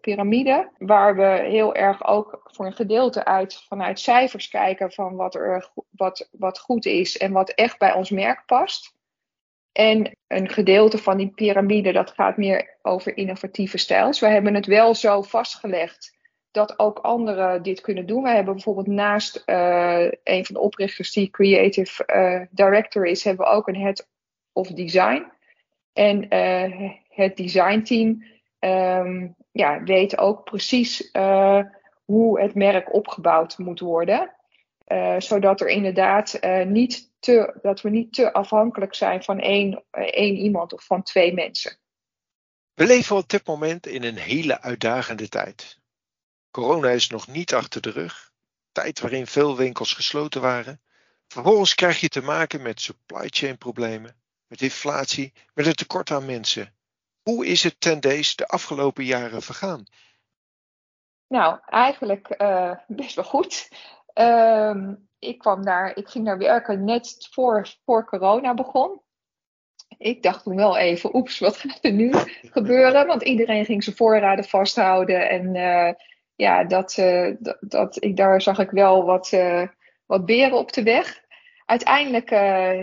piramide, 0.00 0.70
waar 0.78 1.16
we 1.16 1.46
heel 1.48 1.74
erg 1.74 2.06
ook 2.06 2.40
voor 2.44 2.66
een 2.66 2.72
gedeelte 2.72 3.24
uit 3.24 3.64
vanuit 3.68 4.00
cijfers 4.00 4.48
kijken 4.48 4.92
van 4.92 5.16
wat, 5.16 5.34
er, 5.34 5.70
wat, 5.90 6.28
wat 6.32 6.58
goed 6.58 6.86
is 6.86 7.16
en 7.16 7.32
wat 7.32 7.50
echt 7.50 7.78
bij 7.78 7.92
ons 7.92 8.10
merk 8.10 8.42
past. 8.46 8.96
En 9.78 10.16
een 10.26 10.48
gedeelte 10.48 10.98
van 10.98 11.16
die 11.16 11.32
piramide, 11.34 11.92
dat 11.92 12.10
gaat 12.10 12.36
meer 12.36 12.76
over 12.82 13.16
innovatieve 13.16 13.78
stijls. 13.78 14.20
We 14.20 14.26
hebben 14.26 14.54
het 14.54 14.66
wel 14.66 14.94
zo 14.94 15.22
vastgelegd 15.22 16.16
dat 16.50 16.78
ook 16.78 16.98
anderen 16.98 17.62
dit 17.62 17.80
kunnen 17.80 18.06
doen. 18.06 18.22
We 18.22 18.28
hebben 18.28 18.54
bijvoorbeeld 18.54 18.86
naast 18.86 19.42
uh, 19.46 20.04
een 20.24 20.44
van 20.44 20.54
de 20.54 20.60
oprichters 20.60 21.12
die 21.12 21.30
creative 21.30 22.02
uh, 22.06 22.46
director 22.50 23.06
is, 23.06 23.24
hebben 23.24 23.46
we 23.46 23.52
ook 23.52 23.68
een 23.68 23.80
head 23.80 24.08
of 24.52 24.68
design. 24.68 25.26
En 25.92 26.34
uh, 26.34 26.90
het 27.08 27.36
designteam 27.36 28.24
um, 28.60 29.34
ja, 29.52 29.82
weet 29.82 30.18
ook 30.18 30.44
precies 30.44 31.10
hoe 32.04 32.40
het 32.40 32.54
merk 32.54 32.94
opgebouwd 32.94 33.58
moet 33.58 33.80
worden. 33.80 34.32
Zodat 35.18 35.60
er 35.60 35.68
inderdaad 35.68 36.38
niet 36.66 37.10
te, 37.18 37.58
dat 37.62 37.80
we 37.80 37.90
niet 37.90 38.12
te 38.12 38.32
afhankelijk 38.32 38.94
zijn 38.94 39.22
van 39.22 39.38
één, 39.38 39.84
één 39.90 40.36
iemand 40.36 40.72
of 40.72 40.84
van 40.84 41.02
twee 41.02 41.34
mensen. 41.34 41.78
We 42.74 42.86
leven 42.86 43.16
op 43.16 43.28
dit 43.28 43.46
moment 43.46 43.86
in 43.86 44.02
een 44.02 44.16
hele 44.16 44.60
uitdagende 44.60 45.28
tijd. 45.28 45.78
Corona 46.50 46.88
is 46.88 47.08
nog 47.08 47.28
niet 47.28 47.54
achter 47.54 47.80
de 47.80 47.90
rug. 47.90 48.32
Tijd 48.72 49.00
waarin 49.00 49.26
veel 49.26 49.56
winkels 49.56 49.92
gesloten 49.92 50.40
waren. 50.40 50.80
Vervolgens 51.28 51.74
krijg 51.74 52.00
je 52.00 52.08
te 52.08 52.22
maken 52.22 52.62
met 52.62 52.80
supply 52.80 53.26
chain 53.28 53.58
problemen, 53.58 54.16
met 54.46 54.62
inflatie, 54.62 55.32
met 55.54 55.66
een 55.66 55.74
tekort 55.74 56.10
aan 56.10 56.26
mensen. 56.26 56.74
Hoe 57.22 57.46
is 57.46 57.62
het 57.62 57.80
ten 57.80 58.00
deze 58.00 58.36
de 58.36 58.46
afgelopen 58.46 59.04
jaren 59.04 59.42
vergaan? 59.42 59.84
Nou, 61.26 61.58
eigenlijk 61.66 62.34
uh, 62.38 62.74
best 62.86 63.14
wel 63.14 63.24
goed. 63.24 63.68
Uh, 64.18 64.92
ik, 65.18 65.38
kwam 65.38 65.64
daar, 65.64 65.96
ik 65.96 66.08
ging 66.08 66.24
daar 66.24 66.38
werken 66.38 66.84
net 66.84 67.28
voor, 67.30 67.68
voor 67.84 68.04
corona 68.04 68.54
begon. 68.54 69.00
Ik 69.98 70.22
dacht 70.22 70.42
toen 70.42 70.56
wel 70.56 70.76
even, 70.76 71.16
oeps, 71.16 71.38
wat 71.38 71.56
gaat 71.56 71.78
er 71.80 71.92
nu 71.92 72.12
gebeuren? 72.56 73.06
Want 73.06 73.22
iedereen 73.22 73.64
ging 73.64 73.84
zijn 73.84 73.96
voorraden 73.96 74.44
vasthouden 74.44 75.28
en 75.28 75.54
uh, 75.54 75.92
ja, 76.34 76.64
dat, 76.64 76.96
uh, 76.96 77.34
dat, 77.38 77.56
dat, 77.60 78.04
ik, 78.04 78.16
daar 78.16 78.42
zag 78.42 78.58
ik 78.58 78.70
wel 78.70 79.04
wat, 79.04 79.32
uh, 79.32 79.66
wat 80.06 80.26
beren 80.26 80.58
op 80.58 80.72
de 80.72 80.82
weg. 80.82 81.26
Uiteindelijk 81.64 82.30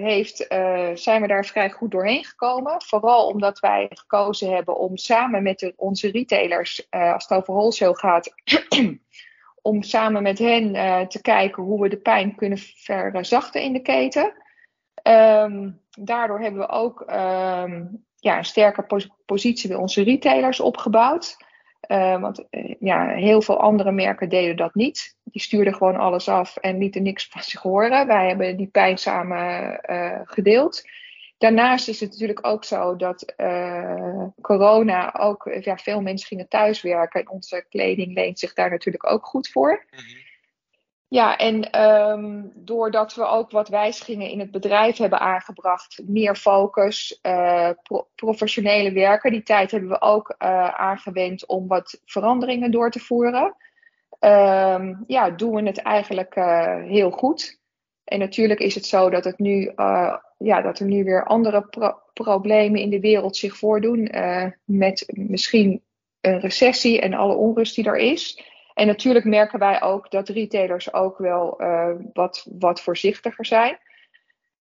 heeft, 0.01 0.45
zijn 0.93 1.21
we 1.21 1.27
daar 1.27 1.45
vrij 1.45 1.69
goed 1.69 1.91
doorheen 1.91 2.23
gekomen. 2.23 2.81
Vooral 2.81 3.27
omdat 3.27 3.59
wij 3.59 3.87
gekozen 3.89 4.53
hebben 4.53 4.77
om 4.77 4.97
samen 4.97 5.43
met 5.43 5.59
de, 5.59 5.73
onze 5.75 6.11
retailers, 6.11 6.87
als 6.89 7.27
het 7.27 7.37
over 7.37 7.53
wholesale 7.53 7.97
gaat, 7.97 8.33
om 9.65 9.83
samen 9.83 10.23
met 10.23 10.39
hen 10.39 10.71
te 11.07 11.21
kijken 11.21 11.63
hoe 11.63 11.81
we 11.81 11.89
de 11.89 11.97
pijn 11.97 12.35
kunnen 12.35 12.57
verzachten 12.57 13.61
in 13.61 13.73
de 13.73 13.81
keten. 13.81 14.33
Um, 15.03 15.81
daardoor 15.89 16.39
hebben 16.39 16.59
we 16.59 16.69
ook 16.69 17.01
um, 17.01 18.03
ja, 18.15 18.37
een 18.37 18.45
sterke 18.45 19.09
positie 19.25 19.69
bij 19.69 19.77
onze 19.77 20.03
retailers 20.03 20.59
opgebouwd. 20.59 21.37
Uh, 21.87 22.21
want 22.21 22.45
uh, 22.51 22.75
ja, 22.79 23.07
heel 23.07 23.41
veel 23.41 23.59
andere 23.59 23.91
merken 23.91 24.29
deden 24.29 24.57
dat 24.57 24.75
niet. 24.75 25.17
Die 25.23 25.41
stuurden 25.41 25.73
gewoon 25.73 25.95
alles 25.95 26.29
af 26.29 26.57
en 26.57 26.77
lieten 26.77 27.03
niks 27.03 27.27
van 27.27 27.41
zich 27.41 27.61
horen. 27.61 28.07
Wij 28.07 28.27
hebben 28.27 28.57
die 28.57 28.67
pijn 28.67 28.97
samen 28.97 29.79
gedeeld. 30.25 30.83
Daarnaast 31.45 31.87
is 31.87 31.99
het 31.99 32.11
natuurlijk 32.11 32.47
ook 32.47 32.63
zo 32.63 32.95
dat 32.95 33.33
corona 34.41 35.13
ook, 35.13 35.57
ja, 35.61 35.77
veel 35.77 36.01
mensen 36.01 36.27
gingen 36.27 36.47
thuiswerken 36.47 37.21
en 37.21 37.29
onze 37.29 37.65
kleding 37.69 38.13
leent 38.13 38.39
zich 38.39 38.53
daar 38.53 38.69
natuurlijk 38.69 39.11
ook 39.11 39.25
goed 39.25 39.49
voor. 39.49 39.85
Mm 39.91 39.99
-hmm. 39.99 40.23
Ja, 41.07 41.37
en 41.37 41.81
um, 41.81 42.51
doordat 42.55 43.15
we 43.15 43.25
ook 43.25 43.51
wat 43.51 43.69
wijzigingen 43.69 44.29
in 44.29 44.39
het 44.39 44.51
bedrijf 44.51 44.97
hebben 44.97 45.19
aangebracht, 45.19 46.01
meer 46.05 46.35
focus, 46.35 47.19
uh, 47.21 47.69
pro 47.83 48.07
professionele 48.15 48.91
werken, 48.91 49.31
die 49.31 49.43
tijd 49.43 49.71
hebben 49.71 49.89
we 49.89 50.01
ook 50.01 50.35
uh, 50.39 50.67
aangewend 50.67 51.45
om 51.45 51.67
wat 51.67 52.01
veranderingen 52.05 52.71
door 52.71 52.91
te 52.91 52.99
voeren. 52.99 53.55
Um, 54.19 55.03
ja, 55.07 55.29
doen 55.29 55.55
we 55.55 55.63
het 55.63 55.81
eigenlijk 55.81 56.35
heel 56.87 57.11
goed. 57.11 57.59
En 58.03 58.19
natuurlijk 58.19 58.59
is 58.59 58.75
het 58.75 58.85
zo 58.85 59.09
dat, 59.09 59.23
het 59.23 59.39
nu, 59.39 59.71
ja, 60.37 60.61
dat 60.61 60.79
er 60.79 60.85
nu 60.85 61.03
weer 61.03 61.25
andere 61.25 61.61
pro 61.61 61.99
problemen 62.13 62.81
in 62.81 62.89
de 62.89 62.99
wereld 62.99 63.37
zich 63.37 63.57
voordoen, 63.57 64.11
met 64.65 65.05
misschien 65.13 65.83
een 66.21 66.39
recessie 66.39 67.01
en 67.01 67.13
alle 67.13 67.33
onrust 67.33 67.75
die 67.75 67.85
er 67.85 67.97
is. 67.97 68.43
En 68.73 68.87
natuurlijk 68.87 69.25
merken 69.25 69.59
wij 69.59 69.81
ook 69.81 70.11
dat 70.11 70.29
retailers 70.29 70.93
ook 70.93 71.17
wel 71.17 71.61
uh, 71.61 71.89
wat, 72.13 72.47
wat 72.59 72.81
voorzichtiger 72.81 73.45
zijn. 73.45 73.77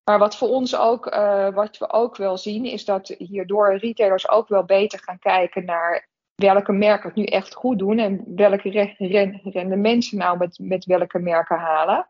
Maar 0.04 0.18
wat 0.18 0.36
voor 0.36 0.48
ons 0.48 0.76
ook, 0.76 1.06
uh, 1.06 1.54
wat 1.54 1.78
we 1.78 1.92
ook 1.92 2.16
wel 2.16 2.38
zien, 2.38 2.64
is 2.64 2.84
dat 2.84 3.14
hierdoor 3.18 3.76
retailers 3.76 4.28
ook 4.28 4.48
wel 4.48 4.64
beter 4.64 4.98
gaan 4.98 5.18
kijken 5.18 5.64
naar 5.64 6.08
welke 6.34 6.72
merken 6.72 7.08
het 7.08 7.16
nu 7.16 7.24
echt 7.24 7.54
goed 7.54 7.78
doen 7.78 7.98
en 7.98 8.24
welke 8.26 8.70
re 8.70 8.94
ren 8.98 9.40
rendement 9.44 10.04
ze 10.04 10.16
nou 10.16 10.38
met, 10.38 10.58
met 10.58 10.84
welke 10.84 11.18
merken 11.18 11.58
halen. 11.58 12.08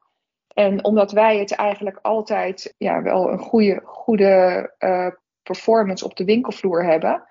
En 0.54 0.84
omdat 0.84 1.12
wij 1.12 1.38
het 1.38 1.52
eigenlijk 1.52 1.98
altijd 2.02 2.74
ja, 2.78 3.02
wel 3.02 3.30
een 3.30 3.38
goede, 3.38 3.80
goede 3.84 4.72
uh, 4.78 5.08
performance 5.42 6.04
op 6.04 6.16
de 6.16 6.24
winkelvloer 6.24 6.84
hebben, 6.84 7.24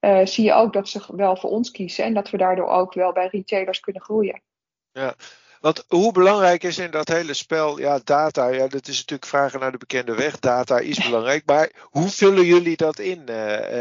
uh, 0.00 0.26
zie 0.26 0.44
je 0.44 0.52
ook 0.52 0.72
dat 0.72 0.88
ze 0.88 1.02
wel 1.16 1.36
voor 1.36 1.50
ons 1.50 1.70
kiezen 1.70 2.04
en 2.04 2.14
dat 2.14 2.30
we 2.30 2.36
daardoor 2.36 2.68
ook 2.68 2.94
wel 2.94 3.12
bij 3.12 3.28
retailers 3.30 3.80
kunnen 3.80 4.02
groeien. 4.02 4.42
Ja, 4.92 5.14
want 5.60 5.84
hoe 5.88 6.12
belangrijk 6.12 6.62
is 6.62 6.78
in 6.78 6.90
dat 6.90 7.08
hele 7.08 7.34
spel, 7.34 7.78
ja, 7.78 8.00
data, 8.04 8.48
ja, 8.48 8.68
dat 8.68 8.88
is 8.88 8.98
natuurlijk 8.98 9.30
vragen 9.30 9.60
naar 9.60 9.72
de 9.72 9.78
bekende 9.78 10.14
weg. 10.14 10.38
Data 10.38 10.78
is 10.78 11.04
belangrijk, 11.08 11.42
maar 11.46 11.70
hoe 11.80 12.08
vullen 12.08 12.44
jullie 12.44 12.76
dat 12.76 12.98
in? 12.98 13.22
Uh, 13.28 13.36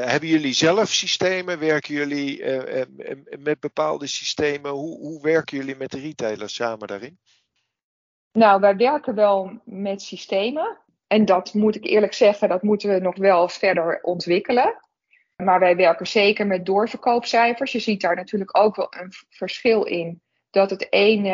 hebben 0.05 0.29
jullie 0.29 0.53
zelf 0.53 0.89
systemen? 0.89 1.59
Werken 1.59 1.93
jullie 1.93 2.41
uh, 2.41 2.81
met 3.39 3.59
bepaalde 3.59 4.07
systemen? 4.07 4.71
Hoe, 4.71 4.97
hoe 4.97 5.21
werken 5.21 5.57
jullie 5.57 5.75
met 5.75 5.91
de 5.91 5.99
retailers 5.99 6.53
samen 6.53 6.87
daarin? 6.87 7.19
Nou, 8.31 8.59
wij 8.59 8.75
werken 8.75 9.15
wel 9.15 9.61
met 9.63 10.01
systemen. 10.01 10.77
En 11.07 11.25
dat 11.25 11.53
moet 11.53 11.75
ik 11.75 11.85
eerlijk 11.85 12.13
zeggen, 12.13 12.49
dat 12.49 12.63
moeten 12.63 12.89
we 12.89 12.99
nog 12.99 13.17
wel 13.17 13.49
verder 13.49 13.99
ontwikkelen. 14.01 14.75
Maar 15.35 15.59
wij 15.59 15.75
werken 15.75 16.07
zeker 16.07 16.47
met 16.47 16.65
doorverkoopcijfers. 16.65 17.71
Je 17.71 17.79
ziet 17.79 18.01
daar 18.01 18.15
natuurlijk 18.15 18.57
ook 18.57 18.75
wel 18.75 18.87
een 18.89 19.11
verschil 19.29 19.83
in. 19.83 20.21
Dat 20.49 20.69
het 20.69 20.91
ene, 20.91 21.29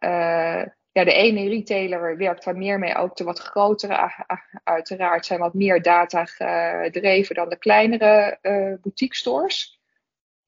uh, 0.00 0.64
ja, 0.92 1.04
de 1.04 1.12
ene 1.12 1.48
retailer 1.48 2.16
werkt 2.16 2.44
daar 2.44 2.56
meer 2.56 2.78
mee. 2.78 2.96
Ook 2.96 3.16
de 3.16 3.24
wat 3.24 3.38
grotere, 3.38 4.26
uiteraard, 4.64 5.26
zijn 5.26 5.40
wat 5.40 5.54
meer 5.54 5.82
data 5.82 6.24
gedreven 6.24 7.34
dan 7.34 7.48
de 7.48 7.58
kleinere 7.58 8.38
uh, 8.42 8.74
boutique 8.80 9.16
stores. 9.16 9.80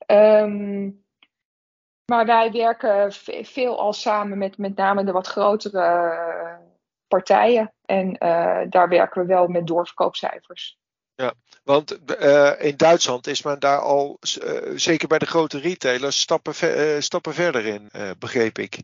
Um, 0.07 1.05
maar 2.11 2.27
wij 2.27 2.53
werken 2.53 3.13
veel 3.45 3.79
al 3.79 3.93
samen 3.93 4.39
met 4.39 4.59
met 4.59 4.77
name 4.77 5.05
de 5.05 5.13
wat 5.13 5.27
grotere 5.27 6.59
partijen. 7.09 7.73
En 7.85 8.09
uh, 8.09 8.61
daar 8.71 8.89
werken 8.89 9.21
we 9.21 9.27
wel 9.27 9.47
met 9.49 9.67
doorverkoopcijfers. 9.67 10.79
Ja, 11.15 11.35
want 11.65 11.99
uh, 12.21 12.53
in 12.59 12.77
Duitsland 12.77 13.27
is 13.27 13.43
men 13.43 13.59
daar 13.59 13.79
al, 13.79 14.19
uh, 14.43 14.77
zeker 14.77 15.09
bij 15.09 15.19
de 15.19 15.27
grote 15.27 15.59
retailers, 15.59 16.21
stappen, 16.21 16.55
ver, 16.55 17.03
stappen 17.03 17.35
verder 17.35 17.67
in, 17.67 17.91
begreep 18.19 18.59
ik. 18.59 18.79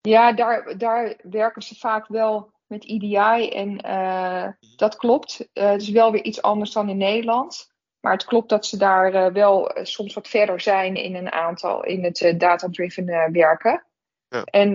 Ja, 0.00 0.32
daar, 0.32 0.78
daar 0.78 1.16
werken 1.22 1.62
ze 1.62 1.74
vaak 1.74 2.06
wel 2.06 2.52
met 2.66 2.84
EDI 2.84 3.48
en 3.48 3.76
dat 4.76 4.96
klopt. 4.96 5.48
het 5.52 5.82
is 5.82 5.90
wel 5.90 6.12
weer 6.12 6.22
iets 6.22 6.42
anders 6.42 6.72
dan 6.72 6.88
in 6.88 6.96
Nederland. 6.96 7.71
Maar 8.02 8.12
het 8.12 8.24
klopt 8.24 8.48
dat 8.48 8.66
ze 8.66 8.76
daar 8.76 9.32
wel 9.32 9.70
soms 9.82 10.14
wat 10.14 10.28
verder 10.28 10.60
zijn 10.60 10.94
in 10.94 11.14
een 11.14 11.32
aantal, 11.32 11.84
in 11.84 12.04
het 12.04 12.34
data-driven 12.36 13.04
werken. 13.32 13.84
Ja. 14.28 14.44
En 14.44 14.74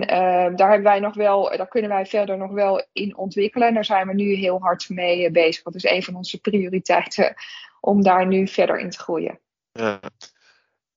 daar 0.56 0.68
hebben 0.68 0.82
wij 0.82 1.00
nog 1.00 1.14
wel, 1.14 1.56
daar 1.56 1.68
kunnen 1.68 1.90
wij 1.90 2.06
verder 2.06 2.36
nog 2.36 2.50
wel 2.50 2.86
in 2.92 3.16
ontwikkelen. 3.16 3.68
En 3.68 3.74
daar 3.74 3.84
zijn 3.84 4.06
we 4.06 4.14
nu 4.14 4.34
heel 4.34 4.58
hard 4.60 4.88
mee 4.88 5.30
bezig. 5.30 5.64
Het 5.64 5.74
is 5.74 5.84
een 5.84 6.02
van 6.02 6.14
onze 6.14 6.40
prioriteiten 6.40 7.34
om 7.80 8.02
daar 8.02 8.26
nu 8.26 8.48
verder 8.48 8.78
in 8.78 8.90
te 8.90 8.98
groeien. 8.98 9.40
Ja. 9.72 10.00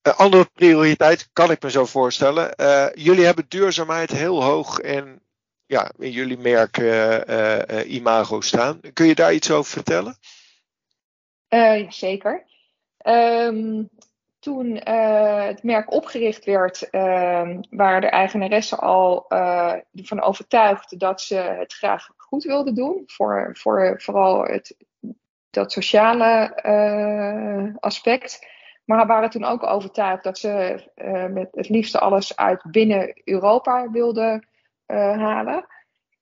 Een 0.01 0.13
andere 0.13 0.49
prioriteit 0.53 1.29
kan 1.33 1.51
ik 1.51 1.61
me 1.61 1.71
zo 1.71 1.85
voorstellen. 1.85 2.53
Uh, 2.57 2.87
jullie 2.93 3.25
hebben 3.25 3.45
duurzaamheid 3.47 4.11
heel 4.11 4.43
hoog 4.43 4.79
en 4.79 5.21
ja, 5.65 5.91
in 5.97 6.11
jullie 6.11 6.37
merk 6.37 6.77
imago 7.85 8.41
staan. 8.41 8.79
Kun 8.93 9.05
je 9.05 9.15
daar 9.15 9.33
iets 9.33 9.51
over 9.51 9.71
vertellen? 9.71 10.17
Zeker. 11.89 12.45
Um, 13.05 13.89
toen 14.41 14.81
uh, 14.87 15.43
het 15.43 15.63
merk 15.63 15.91
opgericht 15.91 16.45
werd, 16.45 16.87
uh, 16.91 17.49
waren 17.69 18.01
de 18.01 18.09
eigenaressen 18.09 18.77
al 18.79 19.25
uh, 19.29 19.73
ervan 19.93 20.21
overtuigd 20.21 20.99
dat 20.99 21.21
ze 21.21 21.35
het 21.35 21.73
graag 21.73 22.09
goed 22.17 22.43
wilden 22.43 22.75
doen. 22.75 23.03
Voor, 23.05 23.49
voor 23.53 24.01
vooral 24.01 24.43
het, 24.43 24.75
dat 25.49 25.71
sociale 25.71 26.55
aspect. 27.79 28.49
Maar 28.85 29.07
waren 29.07 29.29
toen 29.29 29.43
ook 29.43 29.63
overtuigd 29.63 30.23
dat 30.23 30.37
ze 30.37 30.83
met 31.31 31.47
het 31.51 31.69
liefste 31.69 31.99
alles 31.99 32.35
uit 32.35 32.63
binnen 32.71 33.21
Europa 33.23 33.89
wilden 33.89 34.47
halen. 34.85 35.65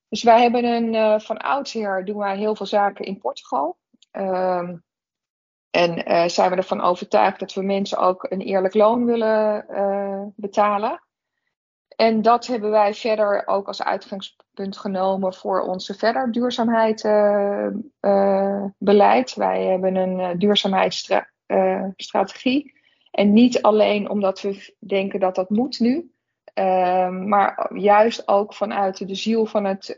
Dus 0.10 0.24
wij 0.24 0.42
hebben 0.42 0.64
een, 0.64 1.22
van 1.22 1.38
oudsher 1.38 2.06
doen 2.06 2.18
wij 2.18 2.38
heel 2.38 2.56
veel 2.56 2.66
zaken 2.66 3.06
in 3.06 3.18
Portugal. 3.18 3.78
Ehm, 4.12 4.76
en 5.72 6.30
zijn 6.30 6.50
we 6.50 6.56
ervan 6.56 6.82
overtuigd 6.82 7.40
dat 7.40 7.54
we 7.54 7.62
mensen 7.62 7.98
ook 7.98 8.26
een 8.30 8.42
eerlijk 8.42 8.74
loon 8.74 9.06
willen 9.06 9.66
betalen. 10.36 11.02
En 12.00 12.22
dat 12.22 12.48
hebben 12.48 12.72
wij 12.72 12.94
verder 12.94 13.48
ook 13.48 13.68
als 13.68 13.84
uitgangspunt 13.84 14.78
genomen 14.78 15.34
voor 15.34 15.62
onze 15.62 15.94
verder 15.94 16.32
duurzaamheidsbeleid. 16.32 19.32
Uh, 19.32 19.36
uh, 19.36 19.36
wij 19.36 19.64
hebben 19.64 19.96
een 19.96 20.40
duurzaamheidsstrategie. 20.40 22.74
en 23.12 23.34
niet 23.34 23.62
alleen 23.62 24.10
omdat 24.10 24.42
we 24.42 24.76
denken 24.80 25.20
dat 25.20 25.36
dat 25.36 25.50
moet 25.50 25.80
nu. 25.80 26.12
Ehm, 26.54 27.28
maar 27.28 27.70
juist 27.74 28.28
ook 28.28 28.54
vanuit 28.54 29.08
de 29.08 29.16
ziel 29.16 29.46
van 29.46 29.66
het 29.66 29.98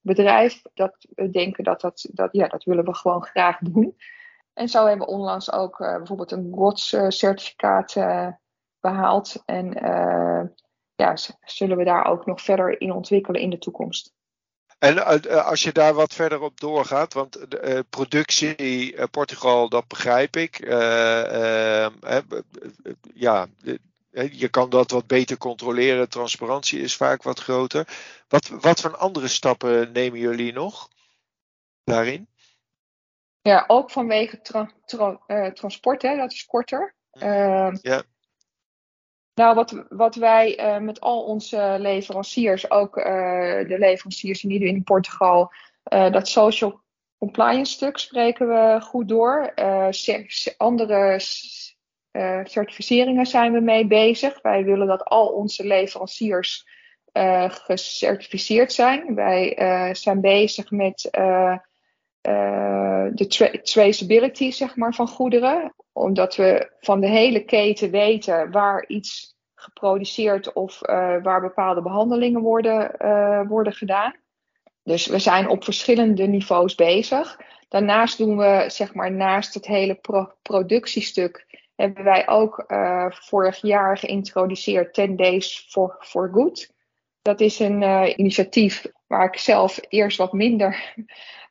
bedrijf. 0.00 0.62
Dat 0.74 1.06
we 1.14 1.30
denken 1.30 1.64
dat 1.64 1.80
dat, 1.80 2.08
dat, 2.12 2.28
ja, 2.32 2.48
dat 2.48 2.64
willen 2.64 2.84
we 2.84 2.94
gewoon 2.94 3.24
graag 3.24 3.58
doen. 3.58 3.96
En 4.54 4.68
zo 4.68 4.86
hebben 4.86 5.06
we 5.06 5.12
onlangs 5.12 5.52
ook 5.52 5.78
bijvoorbeeld 5.78 6.32
een 6.32 6.52
GOTS-certificaat 6.54 7.94
behaald. 8.80 9.42
En 9.44 9.68
ja, 10.94 11.16
zullen 11.40 11.76
we 11.76 11.84
daar 11.84 12.06
ook 12.06 12.26
nog 12.26 12.40
verder 12.40 12.80
in 12.80 12.92
ontwikkelen 12.92 13.40
in 13.40 13.50
de 13.50 13.58
toekomst. 13.58 14.12
En 14.78 15.24
als 15.44 15.62
je 15.62 15.72
daar 15.72 15.94
wat 15.94 16.14
verder 16.14 16.40
op 16.40 16.60
doorgaat, 16.60 17.12
want 17.12 17.50
de 17.50 17.86
productie 17.90 18.94
Portugal, 19.08 19.68
dat 19.68 19.88
begrijp 19.88 20.36
ik. 20.36 20.66
ja, 23.14 23.46
je 24.30 24.48
kan 24.50 24.70
dat 24.70 24.90
wat 24.90 25.06
beter 25.06 25.36
controleren. 25.36 26.08
Transparantie 26.08 26.80
is 26.80 26.96
vaak 26.96 27.22
wat 27.22 27.40
groter. 27.40 27.88
Wat, 28.28 28.48
wat 28.48 28.80
voor 28.80 28.96
andere 28.96 29.28
stappen 29.28 29.92
nemen 29.92 30.18
jullie 30.18 30.52
nog 30.52 30.88
daarin? 31.84 32.28
Ja, 33.48 33.64
ook 33.66 33.90
vanwege 33.90 34.40
tra 34.40 34.70
tra 34.84 35.20
transport, 35.52 36.02
hè, 36.02 36.16
dat 36.16 36.32
is 36.32 36.46
korter. 36.46 36.94
Mhm. 37.12 37.76
ja. 37.80 38.02
Nou, 39.34 39.54
wat, 39.54 39.84
wat 39.88 40.14
wij 40.14 40.58
uh, 40.58 40.78
met 40.78 41.00
al 41.00 41.22
onze 41.22 41.76
leveranciers, 41.78 42.70
ook 42.70 42.96
uh, 42.96 43.04
de 43.68 43.76
leveranciers 43.78 44.40
die 44.40 44.58
nu 44.58 44.66
in 44.66 44.82
Portugal, 44.82 45.52
dat 45.84 46.28
social 46.28 46.80
compliance 47.18 47.72
stuk 47.72 47.98
spreken 47.98 48.48
we 48.48 48.80
goed 48.80 49.08
door. 49.08 49.52
andere 50.56 51.16
certificeringen 52.44 53.26
zijn 53.26 53.52
we 53.52 53.60
mee 53.60 53.86
bezig. 53.86 54.42
Wij 54.42 54.64
willen 54.64 54.86
dat 54.86 55.04
al 55.04 55.26
onze 55.26 55.66
leveranciers 55.66 56.68
gecertificeerd 57.48 58.72
zijn. 58.72 59.14
Wij 59.14 59.56
zijn 59.94 60.20
bezig 60.20 60.70
met 60.70 61.08
de 63.14 63.26
tra 63.28 63.50
traceability 63.62 64.50
zeg 64.50 64.76
maar, 64.76 64.94
van 64.94 65.08
goederen 65.08 65.74
omdat 65.94 66.36
we 66.36 66.70
van 66.80 67.00
de 67.00 67.08
hele 67.08 67.44
keten 67.44 67.90
weten 67.90 68.50
waar 68.50 68.86
iets 68.86 69.36
geproduceerd 69.54 70.52
of 70.52 70.80
uh, 70.82 71.22
waar 71.22 71.40
bepaalde 71.40 71.82
behandelingen 71.82 72.40
worden, 72.40 72.90
uh, 73.02 73.48
worden 73.48 73.72
gedaan. 73.72 74.14
Dus 74.82 75.06
we 75.06 75.18
zijn 75.18 75.48
op 75.48 75.64
verschillende 75.64 76.26
niveaus 76.26 76.74
bezig. 76.74 77.40
Daarnaast 77.68 78.18
doen 78.18 78.36
we, 78.36 78.64
zeg 78.68 78.94
maar, 78.94 79.12
naast 79.12 79.54
het 79.54 79.66
hele 79.66 79.94
pro 79.94 80.32
productiestuk, 80.42 81.62
hebben 81.74 82.04
wij 82.04 82.28
ook 82.28 82.64
vorig 83.08 83.60
jaar 83.60 83.98
geïntroduceerd 83.98 84.94
10 84.94 85.16
Days 85.16 85.66
for, 85.70 85.96
for 86.00 86.30
Good. 86.32 86.72
Dat 87.22 87.40
is 87.40 87.58
een 87.58 87.82
initiatief 88.20 88.86
waar 89.06 89.24
ik 89.24 89.38
zelf 89.38 89.80
eerst 89.88 90.18
wat 90.18 90.32
minder, 90.32 90.94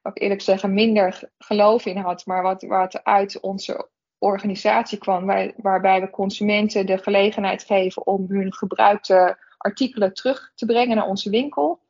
wat 0.04 0.20
eerlijk 0.20 0.42
zeggen, 0.42 0.74
minder 0.74 1.30
geloof 1.38 1.86
in 1.86 1.98
had, 1.98 2.26
maar 2.26 2.42
wat, 2.42 2.64
wat 2.64 3.04
uit 3.04 3.40
onze 3.40 3.90
organisatie 4.18 4.98
kwam, 4.98 5.26
waar, 5.26 5.52
waarbij 5.58 6.02
we 6.02 6.10
consumenten 6.10 6.86
de 6.86 6.98
gelegenheid 6.98 7.64
geven 7.64 8.08
om 8.08 8.26
hun 8.28 8.54
gebruikte 8.54 9.38
artikelen 9.58 10.14
terug 10.14 10.52
te 10.56 10.66
brengen 10.66 10.96
naar 10.96 11.08
onze 11.08 11.30
winkel. 11.30 11.82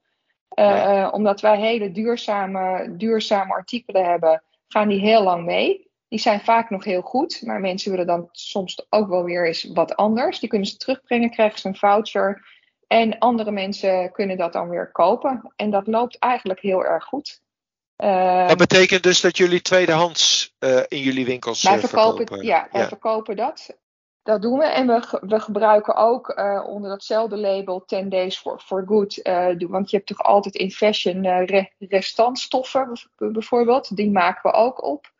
Uh, 0.60 1.10
omdat 1.12 1.42
wij 1.42 1.60
hele 1.60 1.92
duurzame, 1.92 2.94
duurzame 2.98 3.54
artikelen 3.54 4.06
hebben, 4.06 4.44
gaan 4.68 4.88
die 4.88 5.00
heel 5.00 5.24
lang 5.24 5.46
mee. 5.46 5.92
Die 6.08 6.20
zijn 6.20 6.42
vaak 6.42 6.70
nog 6.70 6.84
heel 6.84 7.02
goed, 7.02 7.42
maar 7.46 7.60
mensen 7.60 7.92
willen 7.92 8.08
dan 8.08 8.30
soms 8.32 8.86
ook 8.90 9.10
wel 9.10 9.24
weer 9.24 9.48
eens 9.48 9.64
wat 9.64 9.96
anders. 9.96 10.40
Die 10.40 10.50
kunnen 10.50 10.68
ze 10.68 10.78
terugbrengen, 10.78 11.30
krijgen 11.30 11.60
ze 11.60 11.68
een 11.68 11.76
voucher. 11.76 12.46
En 12.88 13.18
andere 13.18 13.52
mensen 13.52 14.12
kunnen 14.12 14.38
dat 14.38 14.54
dan 14.54 14.70
weer 14.70 14.92
kopen. 14.92 15.54
En 15.56 15.70
dat 15.70 15.88
loopt 15.88 16.18
eigenlijk 16.20 16.60
heel 16.60 16.86
erg 16.86 17.04
goed. 17.04 17.43
Uh, 18.04 18.48
dat 18.48 18.58
betekent 18.58 19.04
dus 19.04 19.22
dat 19.22 19.38
jullie 19.38 19.62
tweedehands 19.62 20.54
uh, 20.60 20.80
in 20.88 21.00
jullie 21.00 21.26
winkels 21.26 21.64
wij 21.64 21.80
verkopen, 21.80 22.18
verkopen. 22.18 22.46
Ja, 22.46 22.68
wij 22.72 22.82
ja. 22.82 22.88
verkopen 22.88 23.36
dat. 23.36 23.78
Dat 24.24 24.42
doen 24.42 24.58
we. 24.60 24.66
En 24.66 24.88
we, 24.88 25.20
we 25.22 25.40
gebruiken 25.40 25.96
ook 25.96 26.30
uh, 26.30 26.64
onder 26.68 26.90
datzelfde 26.90 27.38
label 27.38 27.86
10 27.86 28.10
Days 28.10 28.38
for, 28.38 28.60
for 28.60 28.84
Good. 28.88 29.20
want 29.70 29.90
je 29.90 29.96
hebt 29.96 30.08
toch 30.08 30.24
altijd 30.24 30.56
in 30.56 30.72
fashion 30.72 31.28
re 31.46 31.70
restantstoffen 31.80 32.92
bijvoorbeeld. 33.18 33.96
Die 33.96 34.12
maken 34.12 34.52
we 34.52 34.58
ook 34.58 34.84
op. 34.84 35.12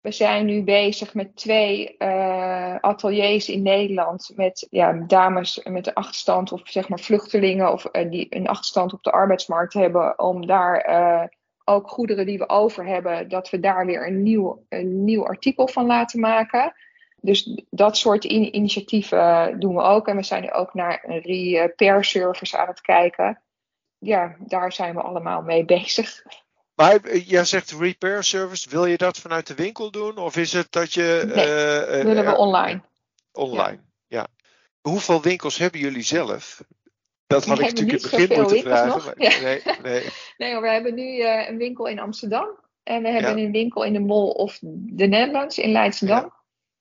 We 0.00 0.10
zijn 0.10 0.46
nu 0.46 0.62
bezig 0.62 1.14
met 1.14 1.36
twee 1.36 2.00
ateliers 2.80 3.48
in 3.48 3.62
Nederland. 3.62 4.32
Met 4.34 4.66
ja, 4.70 4.92
dames 4.92 5.60
met 5.64 5.86
een 5.86 5.94
achterstand 5.94 6.52
of 6.52 6.60
zeg 6.64 6.88
maar 6.88 7.00
vluchtelingen. 7.00 7.72
Of 7.72 7.82
die 7.82 8.26
een 8.30 8.48
achterstand 8.48 8.92
op 8.92 9.02
de 9.02 9.12
arbeidsmarkt 9.12 9.72
hebben. 9.72 10.18
Om 10.18 10.46
daar 10.46 11.32
ook 11.64 11.88
goederen 11.88 12.26
die 12.26 12.38
we 12.38 12.48
over 12.48 12.86
hebben, 12.86 13.28
dat 13.28 13.50
we 13.50 13.60
daar 13.60 13.86
weer 13.86 14.06
een 14.06 14.22
nieuw, 14.22 14.64
een 14.68 15.04
nieuw 15.04 15.26
artikel 15.26 15.68
van 15.68 15.86
laten 15.86 16.20
maken. 16.20 16.74
Dus 17.20 17.62
dat 17.70 17.96
soort 17.96 18.24
in 18.24 18.56
initiatieven 18.56 19.60
doen 19.60 19.74
we 19.74 19.82
ook. 19.82 20.08
En 20.08 20.16
we 20.16 20.22
zijn 20.22 20.42
nu 20.42 20.52
ook 20.52 20.74
naar 20.74 21.04
een 21.06 21.20
repair 21.20 22.04
service 22.04 22.58
aan 22.58 22.68
het 22.68 22.80
kijken. 22.80 23.42
Ja, 23.98 24.36
daar 24.38 24.72
zijn 24.72 24.94
we 24.94 25.00
allemaal 25.00 25.42
mee 25.42 25.64
bezig. 25.64 26.22
Maar 26.74 27.00
eh, 27.00 27.28
jij 27.28 27.44
zegt 27.44 27.70
repair 27.70 28.24
service, 28.24 28.70
wil 28.70 28.86
je 28.86 28.96
dat 28.96 29.18
vanuit 29.18 29.46
de 29.46 29.54
winkel 29.54 29.90
doen? 29.90 30.18
Of 30.18 30.36
is 30.36 30.52
het 30.52 30.72
dat 30.72 30.92
je. 30.92 31.22
Nee, 31.34 31.98
uh, 31.98 32.04
willen 32.04 32.24
we 32.24 32.36
online. 32.36 32.80
Online, 33.32 33.78
ja. 34.06 34.18
ja. 34.18 34.26
Hoeveel 34.80 35.22
winkels 35.22 35.58
hebben 35.58 35.80
jullie 35.80 36.02
zelf? 36.02 36.62
Dat 37.26 37.44
had 37.44 37.58
ik 37.58 37.64
natuurlijk 37.64 38.02
in 38.02 38.02
het 38.02 38.10
begin 38.10 38.40
moeten 38.40 38.60
vragen. 38.60 39.04
Maar, 39.04 39.14
nee, 39.16 39.60
nee. 39.82 40.02
nee 40.36 40.60
we 40.60 40.68
hebben 40.68 40.94
nu 40.94 41.16
uh, 41.16 41.48
een 41.48 41.56
winkel 41.56 41.86
in 41.86 41.98
Amsterdam. 41.98 42.48
En 42.82 43.02
we 43.02 43.08
hebben 43.08 43.38
een 43.38 43.52
winkel 43.52 43.84
in 43.84 43.92
de 43.92 44.00
Mall 44.00 44.28
of 44.28 44.58
the 44.96 45.04
Netherlands 45.04 45.58
in 45.58 45.72
Leidschendam. 45.72 46.32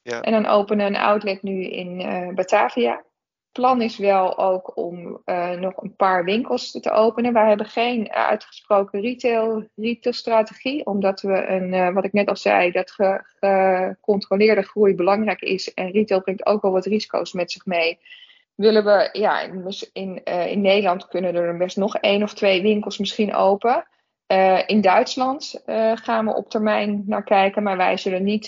Ja. 0.02 0.22
En 0.22 0.32
dan 0.32 0.46
openen 0.46 0.86
een 0.86 0.96
outlet 0.96 1.44
nu 1.44 1.64
in 1.64 2.00
uh, 2.00 2.34
Batavia. 2.34 3.04
Plan 3.52 3.82
is 3.82 3.98
wel 3.98 4.38
ook 4.38 4.78
om 4.78 5.22
uh, 5.26 5.52
nog 5.52 5.82
een 5.82 5.96
paar 5.96 6.24
winkels 6.24 6.72
te 6.72 6.92
openen. 6.92 7.34
Wij 7.34 7.48
hebben 7.48 7.66
geen 7.66 8.12
uitgesproken 8.12 9.02
retail, 9.02 9.68
retailstrategie, 9.76 10.86
omdat 10.86 11.22
we 11.22 11.46
een, 11.46 11.94
wat 11.94 12.04
ik 12.04 12.14
net 12.14 12.28
al 12.28 12.36
zei, 12.36 12.72
dat 12.72 12.92
gecontroleerde 13.40 14.62
groei 14.62 14.96
belangrijk 14.96 15.42
is. 15.42 15.74
En 15.74 15.92
retail 15.92 16.22
brengt 16.22 16.46
ook 16.46 16.62
wel 16.62 16.72
wat 16.72 16.86
risico's 16.86 17.34
met 17.34 17.52
zich 17.52 17.66
mee 17.66 18.00
willen 18.56 18.84
we, 18.84 19.10
ja, 19.12 19.42
in, 19.94 20.22
uh, 20.24 20.48
in 20.48 20.62
Nederland 20.62 21.08
kunnen 21.08 21.36
er 21.36 21.58
best 21.58 21.78
nog 21.78 21.98
één 21.98 22.24
of 22.24 22.34
twee 22.34 22.62
winkels 22.62 22.98
misschien 22.98 23.36
open. 23.36 23.88
Uh, 24.28 24.62
in 24.66 24.82
Duitsland 24.82 25.64
uh, 25.66 25.92
gaan 25.96 26.26
we 26.26 26.34
op 26.34 26.50
termijn 26.50 27.04
naar 27.06 27.24
kijken, 27.24 27.64
maar 27.64 27.78
wij 27.78 27.98
zullen 27.98 28.24
niet 28.24 28.46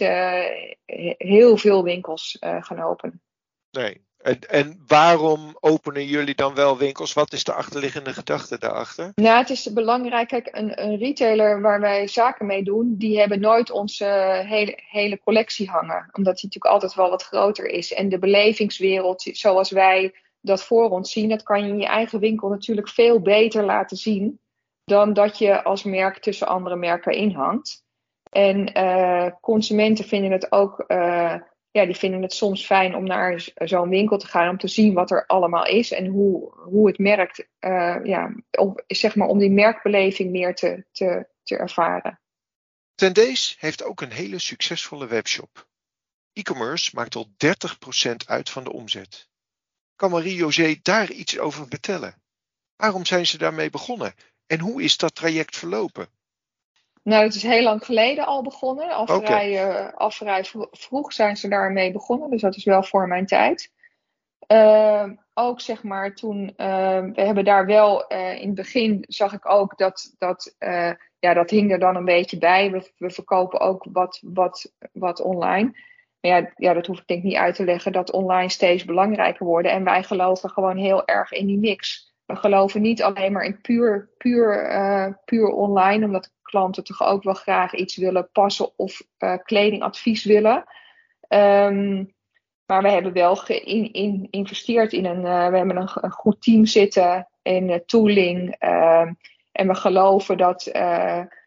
heel 1.18 1.58
veel 1.58 1.84
winkels 1.84 2.38
gaan 2.40 2.80
openen. 2.80 3.22
Nee. 3.72 4.05
En, 4.26 4.84
waarom 4.88 5.58
openen 5.60 6.06
jullie 6.06 6.36
dan 6.36 6.56
wel 6.56 6.78
winkels? 6.78 7.14
Wat 7.14 7.34
is 7.34 7.44
de 7.44 7.54
achterliggende 7.54 8.14
gedachte 8.14 8.60
daarachter? 8.60 9.12
Nou, 9.16 9.38
het 9.38 9.50
is 9.50 9.74
belangrijk. 9.74 10.28
Kijk, 10.28 10.48
een, 10.52 10.84
een 10.84 10.98
retailer 10.98 11.62
waar 11.62 11.80
wij 11.80 12.08
zaken 12.08 12.46
mee 12.46 12.64
doen, 12.64 12.96
die 12.98 13.20
hebben 13.20 13.40
nooit 13.40 13.72
onze 13.72 14.06
hele, 14.46 14.80
hele 14.90 15.20
collectie 15.20 15.70
hangen. 15.70 16.10
Omdat 16.14 16.36
die 16.36 16.46
natuurlijk 16.46 16.74
altijd 16.74 16.94
wel 16.94 17.10
wat 17.10 17.24
groter 17.24 17.66
is. 17.66 17.94
En 17.94 18.10
de 18.10 18.20
belevingswereld, 18.20 19.22
zoals 19.22 19.72
wij 19.72 20.14
dat 20.42 20.64
voor 20.64 20.90
ons 20.90 21.12
zien, 21.12 21.30
dat 21.30 21.44
kan 21.44 21.64
je 21.64 21.70
in 21.70 21.80
je 21.80 21.86
eigen 21.86 22.20
winkel 22.20 22.50
natuurlijk 22.50 22.90
veel 22.90 23.20
beter 23.22 23.64
laten 23.64 23.98
zien. 23.98 24.40
Dan 24.84 25.14
dat 25.14 25.38
je 25.38 25.64
als 25.64 25.84
merk 25.84 26.18
tussen 26.20 26.48
andere 26.48 26.76
merken 26.76 27.14
inhangt. 27.14 27.84
En 28.30 28.78
uh, 28.78 29.28
consumenten 29.42 30.06
vinden 30.06 30.32
het 30.32 30.52
ook. 30.52 30.84
Uh, 30.88 31.36
ja, 31.76 31.86
die 31.86 31.96
vinden 31.96 32.22
het 32.22 32.34
soms 32.34 32.66
fijn 32.66 32.96
om 32.96 33.04
naar 33.04 33.48
zo'n 33.56 33.90
winkel 33.90 34.18
te 34.18 34.28
gaan 34.28 34.50
om 34.50 34.58
te 34.58 34.68
zien 34.68 34.94
wat 34.94 35.12
er 35.12 35.26
allemaal 35.26 35.66
is 35.66 35.92
en 35.92 36.06
hoe, 36.06 36.54
hoe 36.54 36.88
het 36.88 36.98
merkt, 36.98 37.48
uh, 37.60 37.98
ja, 38.04 38.36
om, 38.58 38.80
zeg 38.88 39.16
maar 39.16 39.28
om 39.28 39.40
die 39.40 39.52
merkbeleving 39.52 40.32
meer 40.32 40.56
te, 40.56 40.86
te, 40.92 41.28
te 41.44 41.58
ervaren. 41.58 42.20
Tendees 42.94 43.56
heeft 43.60 43.84
ook 43.84 44.02
een 44.02 44.12
hele 44.12 44.40
succesvolle 44.40 45.08
webshop. 45.08 45.68
E-commerce 46.34 46.92
maakt 46.94 47.16
al 47.16 47.28
30% 47.28 48.16
uit 48.26 48.50
van 48.50 48.64
de 48.64 48.72
omzet. 48.72 49.30
Kan 49.96 50.12
Marie-José 50.12 50.80
daar 50.82 51.12
iets 51.12 51.40
over 51.40 51.68
vertellen? 51.68 52.22
Waarom 52.76 53.06
zijn 53.06 53.26
ze 53.26 53.38
daarmee 53.38 53.70
begonnen? 53.70 54.14
En 54.48 54.60
hoe 54.60 54.84
is 54.84 54.98
dat 54.98 55.16
traject 55.16 55.58
verlopen? 55.58 56.08
Nou, 57.06 57.24
het 57.24 57.36
is 57.36 57.44
heel 57.44 57.64
lang 57.64 57.86
geleden 57.86 58.26
al 58.26 58.42
begonnen. 58.42 58.90
Al 58.90 59.08
vrij, 59.08 59.68
uh, 59.68 59.94
al 59.94 60.12
vrij 60.12 60.46
vroeg 60.72 61.14
zijn 61.14 61.38
ze 61.38 61.48
daarmee 61.48 61.92
begonnen. 61.92 62.30
Dus 62.30 62.42
dat 62.42 62.56
is 62.56 62.64
wel 62.64 62.84
voor 62.84 63.08
mijn 63.08 63.26
tijd. 63.26 63.72
Uh, 64.48 65.10
ook 65.34 65.62
zeg 65.62 65.84
maar 65.84 66.14
toen, 66.14 66.54
uh, 66.58 67.00
we 67.00 67.22
hebben 67.22 67.46
daar 67.46 67.66
wel 67.66 68.14
uh, 68.14 68.42
in 68.42 68.46
het 68.46 68.56
begin 68.56 69.04
zag 69.08 69.34
ik 69.34 69.50
ook 69.50 69.78
dat, 69.78 70.16
dat 70.18 70.56
ja, 71.20 71.34
dat 71.34 71.50
hing 71.50 71.72
er 71.72 71.80
dan 71.80 71.96
een 71.96 72.06
beetje 72.06 72.38
bij. 72.38 72.72
We, 72.72 72.92
we 72.98 73.10
verkopen 73.10 73.60
ook 73.60 73.86
wat, 73.92 74.22
wat, 74.24 74.72
wat 74.94 75.22
online. 75.22 75.72
Maar 76.20 76.32
ja, 76.32 76.52
ja, 76.56 76.74
dat 76.74 76.88
hoef 76.88 77.00
ik 77.00 77.08
denk 77.08 77.24
niet 77.24 77.36
uit 77.36 77.56
te 77.56 77.66
leggen 77.66 77.92
dat 77.92 78.12
online 78.12 78.50
steeds 78.50 78.86
belangrijker 78.86 79.46
worden. 79.46 79.72
En 79.72 79.84
wij 79.84 80.04
geloven 80.04 80.50
gewoon 80.50 80.78
heel 80.78 81.06
erg 81.06 81.32
in 81.32 81.46
die 81.46 81.60
mix. 81.60 82.14
We 82.26 82.36
geloven 82.36 82.82
niet 82.82 83.04
alleen 83.04 83.32
maar 83.32 83.46
in 83.46 83.62
puur, 83.62 84.10
puur, 84.18 85.20
puur 85.26 85.48
online, 85.48 86.06
omdat 86.06 86.34
klanten 86.46 86.84
toch 86.84 87.04
ook 87.04 87.24
wel 87.24 87.34
graag 87.34 87.74
iets 87.74 87.96
willen 87.96 88.30
passen 88.32 88.70
of 88.76 89.02
uh, 89.20 89.38
kledingadvies 89.44 90.24
willen. 90.24 90.64
Um, 91.30 92.14
maar 92.66 92.82
we 92.82 92.90
hebben 92.90 93.14
wel 93.14 93.36
geïnvesteerd 93.36 94.94
in, 94.94 95.06
een, 95.06 95.26
uh, 95.26 95.48
we 95.48 95.58
hebben 95.58 95.78
een, 95.78 96.12
goed 96.12 96.42
team 96.42 96.66
zitten 96.66 97.28
in 97.42 97.84
tooling. 97.86 98.56
Uh, 98.64 99.12
en 99.52 99.68
we 99.68 99.76
geloven 99.76 100.38
dat 100.38 100.62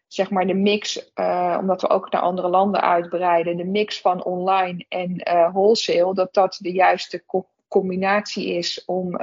zeg 0.06 0.30
maar 0.30 0.46
de 0.46 0.54
mix, 0.54 1.12
omdat 1.58 1.80
we 1.80 1.88
ook 1.88 2.10
naar 2.10 2.22
andere 2.22 2.48
landen 2.48 2.80
uitbreiden, 2.80 3.56
de 3.56 3.64
mix 3.64 4.00
van 4.00 4.24
online 4.24 4.84
en 4.88 5.16
wholesale, 5.52 6.14
dat 6.14 6.34
dat 6.34 6.58
de 6.60 6.72
juiste 6.72 7.24
co 7.26 7.48
combinatie 7.68 8.54
is 8.54 8.84
om 8.84 9.16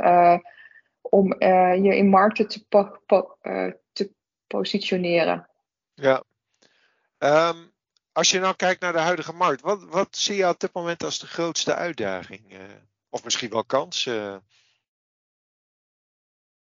om 1.02 1.36
je 1.84 1.96
in 1.96 2.10
markten 2.10 2.48
te, 2.48 2.66
po 2.68 3.38
te 3.94 4.12
positioneren. 4.48 5.48
Ja. 5.96 6.24
Um, 7.18 7.74
als 8.12 8.30
je 8.30 8.40
nou 8.40 8.56
kijkt 8.56 8.82
naar 8.82 8.94
de 8.94 9.00
huidige 9.00 9.34
markt, 9.34 9.62
wat, 9.62 9.84
wat 9.84 10.16
zie 10.16 10.36
je 10.36 10.48
op 10.48 10.60
dit 10.60 10.74
moment 10.74 11.04
als 11.04 11.20
de 11.20 11.28
grootste 11.28 11.76
uitdaging? 11.76 12.54
Uh, 12.54 12.60
of 13.10 13.24
misschien 13.24 13.50
wel 13.50 13.66
kans? 13.66 14.10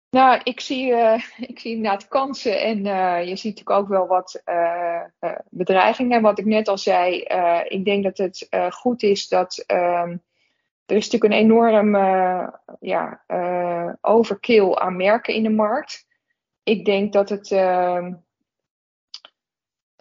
Nou, 0.09 0.39
ik 0.43 0.59
zie, 0.59 0.93
ik 1.51 1.59
zie 1.59 1.75
inderdaad 1.75 2.07
kansen 2.07 2.61
en 2.61 2.77
je 3.27 3.35
ziet 3.35 3.55
natuurlijk 3.55 3.69
ook 3.69 3.87
wel 3.87 4.07
wat 4.07 4.43
bedreigingen. 5.49 6.21
Wat 6.21 6.39
ik 6.39 6.45
net 6.45 6.67
al 6.67 6.77
zei, 6.77 7.21
ik 7.67 7.85
denk 7.85 8.03
dat 8.03 8.17
het 8.17 8.47
goed 8.69 9.03
is 9.03 9.27
dat 9.27 9.63
ehm, 9.67 10.17
er 10.85 10.95
is 10.95 11.09
natuurlijk 11.09 11.33
een 11.33 11.39
enorm 11.39 11.95
ja, 12.79 13.23
overkill 14.01 14.73
aan 14.73 14.95
merken 14.95 15.33
in 15.33 15.43
de 15.43 15.49
markt. 15.49 16.05
Ik 16.63 16.85
denk 16.85 17.13
dat 17.13 17.29
het 17.29 17.49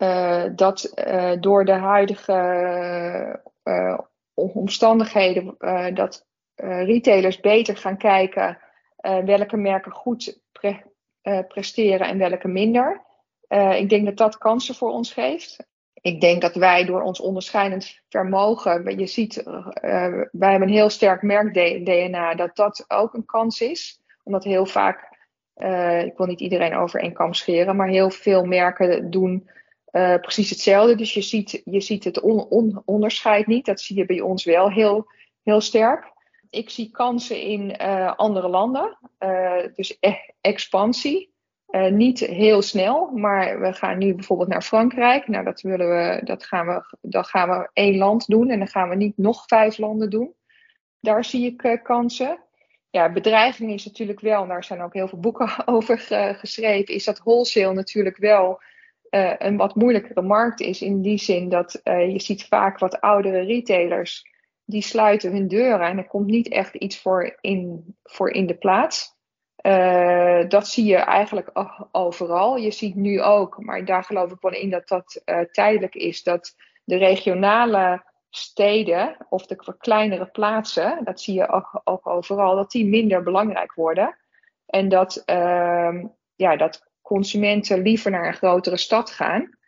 uh, 0.03 0.45
dat 0.55 0.93
door 1.41 1.65
de 1.65 1.73
huidige 1.73 3.43
omstandigheden 4.35 5.55
dat 5.95 6.27
retailers 6.57 7.41
beter 7.41 7.77
gaan 7.77 7.97
kijken 7.97 8.59
welke 9.25 9.57
merken 9.57 9.93
goed 9.93 10.41
pre 10.53 10.83
presteren 11.49 12.07
en 12.07 12.19
welke 12.19 12.49
minder. 12.49 13.05
ik 13.77 13.89
denk 13.89 14.05
dat 14.05 14.17
dat 14.17 14.39
kansen 14.39 14.75
voor 14.75 14.91
ons 14.91 15.13
geeft 15.13 15.69
ik 16.03 16.21
denk 16.21 16.41
dat 16.41 16.55
wij 16.55 16.85
door 16.85 17.03
ons 17.03 17.21
onderscheidend 17.21 18.01
vermogen, 18.09 18.99
je 18.99 19.07
ziet, 19.07 19.43
wij 20.33 20.51
hebben 20.51 20.63
een 20.63 20.69
heel 20.69 20.91
sterk 20.91 21.23
merk-DNA, 21.23 22.35
dat 22.35 22.57
dat 22.57 22.85
ook 22.89 23.15
een 23.15 23.25
kans 23.25 23.61
is. 23.61 24.01
Omdat 24.23 24.45
heel 24.45 24.67
vaak, 24.67 25.09
ik 26.05 26.17
wil 26.17 26.27
niet 26.27 26.41
iedereen 26.41 26.77
over 26.77 27.01
één 27.01 27.13
kam 27.13 27.35
scheren, 27.35 27.77
maar 27.77 27.89
heel 27.89 28.11
veel 28.11 28.45
merken 28.45 29.11
doen 29.11 29.51
uh, 29.93 30.15
precies 30.15 30.51
hetzelfde. 30.51 30.95
Dus 30.95 31.15
je 31.15 31.23
ziet, 31.23 31.63
je 31.65 31.81
ziet 31.81 32.05
het 32.05 32.21
on, 32.21 32.47
on, 32.49 32.83
onderscheid 32.85 33.47
niet. 33.47 33.67
Dat 33.67 33.81
zie 33.81 33.97
je 33.97 34.07
bij 34.07 34.21
ons 34.21 34.45
wel 34.45 34.71
heel, 34.71 35.07
heel 35.43 35.61
sterk. 35.61 36.13
Ik 36.51 36.71
zie 36.71 36.91
kansen 36.91 37.41
in 37.41 37.77
andere 38.17 38.49
landen, 38.49 38.99
dus 39.75 39.97
e 40.01 40.15
expansie. 40.41 41.33
Niet 41.91 42.21
heel 42.21 42.63
snel, 42.63 43.11
maar 43.11 43.61
we 43.61 43.73
gaan 43.73 43.99
nu 43.99 44.15
bijvoorbeeld 44.15 44.49
naar 44.49 44.63
Frankrijk. 44.63 45.29
Nou, 45.29 45.45
dat, 45.45 45.61
willen 45.61 45.89
we, 45.89 46.21
dat, 46.25 46.45
gaan 46.45 46.67
we, 46.67 46.97
dat 47.01 47.27
gaan 47.27 47.49
we 47.49 47.71
één 47.73 47.97
land 47.97 48.27
doen 48.27 48.51
en 48.51 48.59
dan 48.59 48.69
gaan 48.69 48.89
we 48.89 48.95
niet 48.95 49.17
nog 49.17 49.45
vijf 49.47 49.79
landen 49.79 50.11
doen. 50.11 50.35
Daar 51.01 51.25
zie 51.25 51.47
ik 51.47 51.81
kansen. 51.83 52.39
Ja, 52.91 53.13
bedreiging 53.13 53.73
is 53.73 53.85
natuurlijk 53.85 54.21
wel, 54.21 54.47
daar 54.47 54.65
zijn 54.65 54.83
ook 54.83 54.95
heel 54.95 55.09
veel 55.09 55.21
boeken 55.21 55.67
over 55.67 55.99
geschreven, 56.39 56.95
is 56.95 57.05
dat 57.05 57.19
wholesale 57.19 57.75
natuurlijk 57.75 58.17
wel 58.17 58.61
uh, 59.11 59.33
een 59.39 59.57
wat 59.57 59.75
moeilijkere 59.75 60.23
markt 60.23 60.61
is. 60.61 60.83
In 60.83 61.03
die 61.03 61.19
zin 61.19 61.49
dat 61.49 61.81
je 61.85 62.21
ziet 62.21 62.45
vaak 62.45 62.79
wat 62.79 63.01
oudere 63.01 63.41
retailers, 63.41 64.27
die 64.65 64.83
sluiten 64.83 65.33
hun 65.33 65.49
deuren 65.49 65.87
en 65.87 65.99
er 65.99 66.07
komt 66.07 66.27
niet 66.27 66.49
echt 66.49 66.75
iets 66.75 67.01
voor 67.01 67.37
in, 67.41 67.85
voor 68.03 68.31
in 68.31 68.47
de 68.47 68.57
plaats. 68.57 69.19
Uh, 69.67 70.49
dat 70.49 70.69
zie 70.69 70.85
je 70.85 70.97
eigenlijk 70.97 71.51
overal. 71.93 72.57
Je 72.57 72.71
ziet 72.71 72.95
nu 72.95 73.23
ook, 73.23 73.65
maar 73.65 73.85
daar 73.85 74.05
geloof 74.05 74.31
ik 74.31 74.41
wel 74.41 74.53
in 74.53 74.71
dat 74.71 74.89
dat 74.89 75.23
tijdelijk 75.53 75.95
is, 75.95 76.23
dat 76.23 76.57
de 76.85 76.97
regionale 76.97 78.03
steden 78.31 79.17
of 79.29 79.47
de 79.47 79.75
kleinere 79.79 80.27
plaatsen, 80.27 81.05
dat 81.05 81.21
zie 81.21 81.35
je 81.35 81.49
ook, 81.49 81.81
ook 81.85 82.07
overal, 82.07 82.57
dat 82.57 82.71
die 82.71 82.87
minder 82.87 83.23
belangrijk 83.23 83.75
worden. 83.75 84.17
En 84.67 84.89
dat, 84.89 85.23
uh, 85.27 86.05
ja, 86.35 86.57
dat 86.57 86.90
consumenten 87.15 87.83
liever 87.83 88.11
naar 88.11 88.27
een 88.27 88.35
grotere 88.35 88.77
stad 88.77 89.11
gaan. 89.11 89.59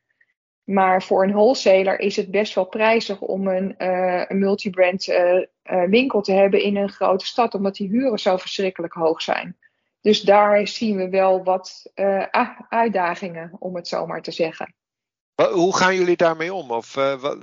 Maar 0.64 1.02
voor 1.02 1.24
een 1.24 1.32
wholesaler 1.32 2.00
is 2.00 2.16
het 2.16 2.30
best 2.30 2.54
wel 2.54 2.64
prijzig 2.64 3.20
om 3.20 3.46
een, 3.46 3.74
uh, 3.78 4.24
een 4.28 4.38
multibrand 4.38 5.06
winkel 5.88 6.20
te 6.20 6.32
hebben 6.32 6.62
in 6.62 6.76
een 6.76 6.90
grote 6.90 7.26
stad, 7.26 7.54
omdat 7.54 7.74
die 7.74 7.88
huren 7.88 8.18
zo 8.18 8.36
verschrikkelijk 8.36 8.92
hoog 8.92 9.22
zijn. 9.22 9.56
Dus 10.00 10.20
daar 10.20 10.66
zien 10.66 10.96
we 10.96 11.08
wel 11.08 11.44
wat 11.44 11.92
uitdagingen, 12.68 13.56
om 13.58 13.74
het 13.76 13.88
zo 13.88 14.06
maar 14.06 14.22
te 14.22 14.30
zeggen. 14.32 14.74
Hoe 15.52 15.76
gaan 15.76 15.94
jullie 15.94 16.16
daarmee 16.16 16.54
om? 16.54 16.70
Of 16.70 16.94
wat, 16.94 17.38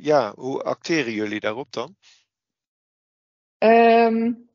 ja, 0.00 0.32
hoe 0.36 0.62
acteren 0.62 1.12
jullie 1.12 1.40
daarop 1.40 1.72
dan? 1.72 1.96
Um, 3.58 4.48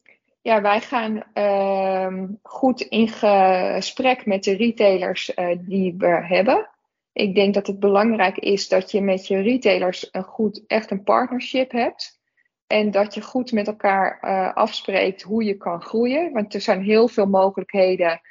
ja, 0.50 0.62
wij 0.62 0.82
gaan 0.82 1.24
um, 1.34 2.40
goed 2.44 2.82
in 2.82 3.08
gesprek 3.08 4.26
met 4.26 4.44
de 4.44 4.56
retailers 4.56 5.32
die 5.60 5.96
we 5.98 6.26
hebben. 6.26 6.70
Ik 7.14 7.36
denk 7.36 7.54
dat 7.54 7.68
het 7.68 7.80
belangrijk 7.80 8.38
is 8.38 8.68
dat 8.68 8.92
je 8.92 9.02
met 9.02 9.28
je 9.28 9.42
retailers 9.42 10.10
een 10.12 10.24
goed, 10.24 10.64
echt 10.68 10.92
een 10.92 11.04
partnership 11.04 11.72
hebt. 11.72 12.20
En 12.68 12.92
dat 12.92 13.14
je 13.14 13.22
goed 13.22 13.52
met 13.52 13.68
elkaar 13.68 14.20
uh, 14.22 14.54
afspreekt 14.54 15.22
hoe 15.22 15.44
je 15.44 15.58
kan 15.58 15.82
groeien. 15.82 16.34
Want 16.34 16.54
er 16.54 16.62
zijn 16.62 16.82
heel 16.82 17.08
veel 17.08 17.28
mogelijkheden 17.28 18.22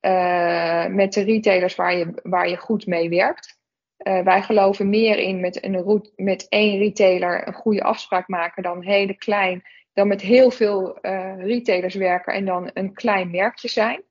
uh, 0.00 0.86
met 0.86 1.12
de 1.12 1.22
retailers 1.22 1.74
waar 1.74 1.96
je, 1.96 2.20
waar 2.22 2.48
je 2.48 2.56
goed 2.56 2.86
mee 2.86 3.08
werkt. 3.08 3.58
Wij 3.96 4.42
geloven 4.42 4.88
meer 4.88 5.18
in 5.18 5.40
met, 5.40 5.64
een 5.64 5.82
route, 5.82 6.12
met 6.16 6.48
één 6.48 6.78
retailer 6.78 7.46
een 7.46 7.54
goede 7.54 7.82
afspraak 7.82 8.28
maken 8.28 8.62
dan 8.62 8.82
hele 8.82 9.14
klein. 9.14 9.62
Dan 9.94 10.08
met 10.08 10.20
heel 10.20 10.50
veel 10.50 10.98
retailers 11.38 11.94
werken 11.94 12.34
en 12.34 12.44
dan 12.44 12.70
een 12.72 12.94
klein 12.94 13.30
merkje 13.30 13.68
zijn. 13.68 14.02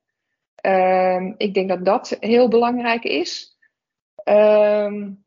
Ehm, 0.55 1.33
ik 1.37 1.53
denk 1.53 1.69
dat 1.69 1.85
dat 1.85 2.17
heel 2.19 2.47
belangrijk 2.47 3.03
is. 3.03 3.57
Um, 4.23 5.25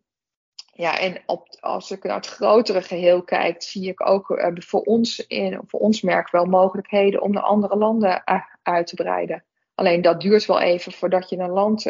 ja, 0.72 0.98
en 0.98 1.22
op, 1.26 1.48
als 1.60 1.90
ik 1.90 2.04
naar 2.04 2.16
het 2.16 2.26
grotere 2.26 2.82
geheel 2.82 3.22
kijk, 3.22 3.62
zie 3.62 3.88
ik 3.88 4.08
ook 4.08 4.30
uh, 4.30 4.46
voor, 4.54 4.80
ons 4.80 5.26
in, 5.26 5.60
voor 5.66 5.80
ons 5.80 6.00
merk 6.00 6.30
wel 6.30 6.44
mogelijkheden 6.44 7.22
om 7.22 7.32
naar 7.32 7.42
andere 7.42 7.76
landen 7.76 8.22
uh, 8.24 8.40
uit 8.62 8.86
te 8.86 8.94
breiden. 8.94 9.44
Alleen 9.74 10.02
dat 10.02 10.20
duurt 10.20 10.46
wel 10.46 10.60
even 10.60 10.92
voordat 10.92 11.28
je 11.28 11.38
een 11.38 11.50
land, 11.50 11.82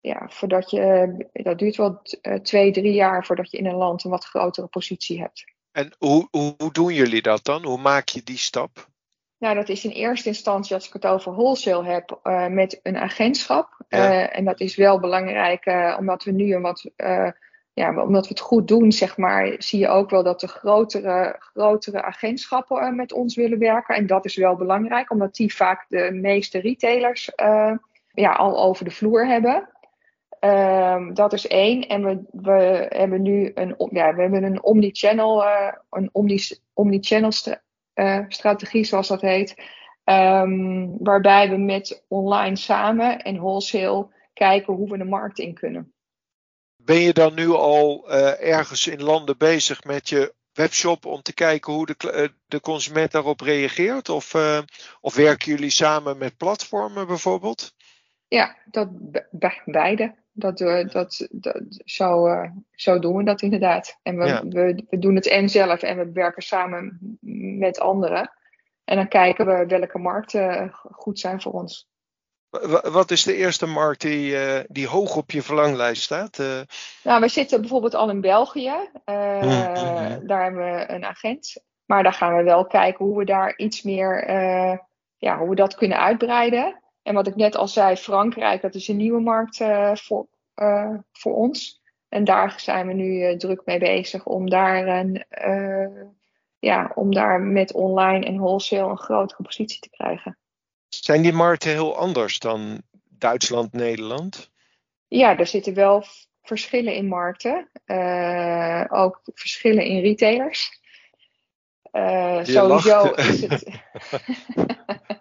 ja, 0.00 0.28
voordat 0.28 0.70
je, 0.70 1.14
dat 1.32 1.58
duurt 1.58 1.76
wel 1.76 2.02
twee, 2.42 2.72
drie 2.72 2.92
jaar 2.92 3.24
voordat 3.24 3.50
je 3.50 3.58
in 3.58 3.66
een 3.66 3.74
land 3.74 4.04
een 4.04 4.10
wat 4.10 4.24
grotere 4.24 4.66
positie 4.66 5.20
hebt. 5.20 5.53
En 5.74 5.92
hoe, 5.98 6.28
hoe, 6.30 6.72
doen 6.72 6.94
jullie 6.94 7.22
dat 7.22 7.44
dan? 7.44 7.64
Hoe 7.64 7.80
maak 7.80 8.08
je 8.08 8.22
die 8.22 8.38
stap? 8.38 8.88
Nou, 9.38 9.54
dat 9.54 9.68
is 9.68 9.84
in 9.84 9.90
eerste 9.90 10.28
instantie, 10.28 10.74
als 10.74 10.86
ik 10.86 10.92
het 10.92 11.06
over 11.06 11.32
wholesale 11.32 11.84
heb, 11.84 12.20
met 12.50 12.80
een 12.82 12.96
agentschap. 12.96 13.82
Ja. 13.88 14.30
en 14.30 14.44
dat 14.44 14.60
is 14.60 14.76
wel 14.76 15.00
belangrijk, 15.00 15.66
omdat 15.98 16.24
we 16.24 16.30
nu 16.30 16.54
een 16.54 16.62
wat 16.62 16.90
ja, 17.72 18.02
omdat 18.02 18.22
we 18.22 18.28
het 18.28 18.40
goed 18.40 18.68
doen, 18.68 18.92
zeg 18.92 19.16
maar, 19.16 19.54
zie 19.58 19.78
je 19.78 19.88
ook 19.88 20.10
wel 20.10 20.22
dat 20.22 20.40
de 20.40 20.48
grotere, 20.48 21.36
grotere 21.38 22.02
agentschappen 22.02 22.96
met 22.96 23.12
ons 23.12 23.34
willen 23.34 23.58
werken. 23.58 23.94
En 23.94 24.06
dat 24.06 24.24
is 24.24 24.36
wel 24.36 24.56
belangrijk, 24.56 25.10
omdat 25.10 25.34
die 25.34 25.54
vaak 25.54 25.84
de 25.88 26.10
meeste 26.12 26.58
retailers 26.58 27.30
ja, 28.12 28.32
al 28.32 28.62
over 28.62 28.84
de 28.84 28.90
vloer 28.90 29.26
hebben. 29.26 29.68
Ehm, 30.44 31.14
dat 31.14 31.32
is 31.32 31.46
één. 31.46 31.88
En 31.88 32.04
we, 32.04 32.22
we 32.30 32.86
hebben 32.88 33.22
nu 33.22 33.50
een, 33.54 33.74
ja, 33.90 34.14
we 34.14 34.22
hebben 34.22 34.42
een 34.42 34.62
omnichannel, 34.62 35.42
uh, 35.42 35.72
een 35.90 36.08
omni, 36.12 36.40
omnichannel 36.72 37.32
st 37.32 37.60
uh, 37.94 38.24
strategie, 38.28 38.84
zoals 38.84 39.08
dat 39.08 39.20
heet. 39.20 39.54
Um, 40.04 40.96
waarbij 40.98 41.50
we 41.50 41.56
met 41.56 42.04
online 42.08 42.56
samen 42.56 43.22
en 43.22 43.36
wholesale 43.36 44.08
kijken 44.32 44.74
hoe 44.74 44.90
we 44.90 44.98
de 44.98 45.04
markt 45.04 45.38
in 45.38 45.54
kunnen. 45.54 45.92
Ben 46.76 47.00
je 47.00 47.12
dan 47.12 47.34
nu 47.34 47.50
al 47.50 48.04
uh, 48.08 48.52
ergens 48.52 48.86
in 48.86 49.02
landen 49.02 49.38
bezig 49.38 49.84
met 49.84 50.08
je 50.08 50.34
webshop 50.52 51.06
om 51.06 51.22
te 51.22 51.34
kijken 51.34 51.72
hoe 51.72 51.86
de, 51.86 52.32
de 52.46 52.60
consument 52.60 53.12
daarop 53.12 53.40
reageert? 53.40 54.08
Of, 54.08 54.34
of 55.00 55.14
werken 55.14 55.52
jullie 55.52 55.70
samen 55.70 56.18
met 56.18 56.36
platformen 56.36 57.06
bijvoorbeeld? 57.06 57.74
Ja, 58.28 58.56
dat 58.70 58.88
beide. 59.64 60.14
Dat, 60.36 60.60
uh, 60.60 60.88
dat, 60.88 61.28
dat, 61.30 61.62
zo, 61.84 62.26
uh, 62.26 62.50
zo 62.72 62.98
doen 62.98 63.16
we 63.16 63.24
dat 63.24 63.42
inderdaad. 63.42 63.98
En 64.02 64.18
we, 64.18 64.40
we, 64.48 64.84
we, 64.88 64.98
doen 64.98 65.14
het 65.14 65.26
en 65.26 65.48
zelf 65.48 65.82
en 65.82 65.96
we 65.96 66.12
werken 66.12 66.42
samen 66.42 66.98
met 67.58 67.80
anderen. 67.80 68.30
En 68.84 68.96
dan 68.96 69.08
kijken 69.08 69.46
we 69.46 69.66
welke 69.66 69.98
markten 69.98 70.70
goed 70.72 71.18
zijn 71.18 71.40
voor 71.40 71.52
ons. 71.52 71.88
Wat 72.82 73.10
is 73.10 73.22
de 73.22 73.34
eerste 73.34 73.66
markt 73.66 74.00
die, 74.00 74.32
uh, 74.32 74.60
die 74.68 74.86
hoog 74.86 75.16
op 75.16 75.30
je 75.30 75.42
verlanglijst 75.42 76.02
staat? 76.02 76.38
Nou, 77.02 77.20
we 77.20 77.28
zitten 77.28 77.60
bijvoorbeeld 77.60 77.94
al 77.94 78.10
in 78.10 78.20
België. 78.20 78.74
Mm-hmm. 79.04 80.26
Daar 80.26 80.42
hebben 80.42 80.64
we 80.64 80.84
een 80.88 81.04
agent. 81.04 81.62
Maar 81.84 82.02
daar 82.02 82.12
gaan 82.12 82.36
we 82.36 82.42
wel 82.42 82.66
kijken 82.66 83.04
hoe 83.04 83.18
we 83.18 83.24
daar 83.24 83.56
iets 83.56 83.82
meer, 83.82 84.30
ja, 85.16 85.38
hoe 85.38 85.48
we 85.48 85.54
dat 85.54 85.74
kunnen 85.74 86.00
uitbreiden. 86.00 86.83
En 87.04 87.14
wat 87.14 87.26
ik 87.26 87.36
net 87.36 87.56
al 87.56 87.68
zei, 87.68 87.96
Frankrijk, 87.96 88.62
dat 88.62 88.74
is 88.74 88.88
een 88.88 88.96
nieuwe 88.96 89.20
markt 89.20 89.60
uh, 89.60 89.94
voor, 89.94 90.26
uh, 90.56 90.94
voor 91.12 91.34
ons. 91.34 91.82
En 92.08 92.24
daar 92.24 92.54
zijn 92.60 92.86
we 92.86 92.92
nu 92.92 93.30
uh, 93.30 93.36
druk 93.36 93.62
mee 93.64 93.78
bezig 93.78 94.26
om 94.26 94.50
daar, 94.50 94.86
een, 94.86 95.24
ja, 96.58 96.92
om 96.94 97.14
daar 97.14 97.40
met 97.40 97.72
online 97.72 98.26
en 98.26 98.36
wholesale 98.36 98.90
een 98.90 98.98
grotere 98.98 99.42
positie 99.42 99.80
te 99.80 99.90
krijgen. 99.90 100.38
Zijn 100.88 101.22
die 101.22 101.32
markten 101.32 101.70
heel 101.70 101.96
anders 101.96 102.38
dan 102.38 102.82
Duitsland, 103.08 103.72
Nederland? 103.72 104.50
Ja, 105.08 105.38
er 105.38 105.46
zitten 105.46 105.74
wel 105.74 106.04
verschillen 106.42 106.94
in 106.94 107.06
markten. 107.06 107.70
ook 108.90 109.20
verschillen 109.24 109.84
in 109.84 110.00
retailers. 110.00 110.80
sowieso 112.42 113.10
is 113.30 113.40
het. 113.40 113.64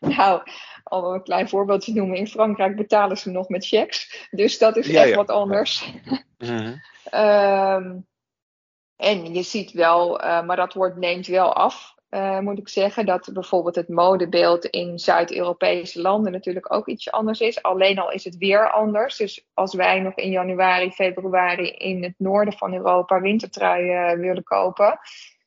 Nou, 0.16 0.42
om 0.84 1.04
een 1.04 1.22
klein 1.22 1.48
voorbeeldje 1.48 1.94
noemen. 1.94 2.16
In 2.16 2.26
Frankrijk 2.26 2.76
betalen 2.76 3.16
ze 3.16 3.30
nog 3.30 3.48
met 3.48 3.66
checks. 3.66 4.28
Dus 4.30 4.58
dat 4.58 4.76
is 4.76 4.88
echt 4.88 5.14
wat 5.14 5.30
anders. 5.30 5.84
Mhm. 6.38 6.74
um, 7.14 8.06
en 8.96 9.34
je 9.34 9.42
ziet 9.42 9.72
wel, 9.72 10.24
uh, 10.24 10.42
maar 10.42 10.56
dat 10.56 10.74
wordt, 10.74 10.96
neemt 10.96 11.26
wel 11.26 11.54
af. 11.54 11.94
Uh, 12.10 12.38
moet 12.38 12.58
ik 12.58 12.68
zeggen 12.68 13.06
dat 13.06 13.30
bijvoorbeeld 13.32 13.74
het 13.74 13.88
modebeeld 13.88 14.64
in 14.64 14.98
Zuid-Europese 14.98 16.00
landen 16.00 16.32
natuurlijk 16.32 16.72
ook 16.72 16.88
iets 16.88 17.10
anders 17.10 17.40
is. 17.40 17.62
Alleen 17.62 17.98
al 17.98 18.10
is 18.10 18.24
het 18.24 18.36
weer 18.36 18.70
anders. 18.70 19.16
Dus 19.16 19.46
als 19.54 19.74
wij 19.74 20.00
nog 20.00 20.14
in 20.14 20.30
januari, 20.30 20.90
februari 20.90 21.68
in 21.68 22.02
het 22.02 22.14
noorden 22.16 22.54
van 22.54 22.74
Europa 22.74 23.20
wintertruien 23.20 24.18
uh, 24.18 24.20
willen 24.20 24.44
kopen, 24.44 24.98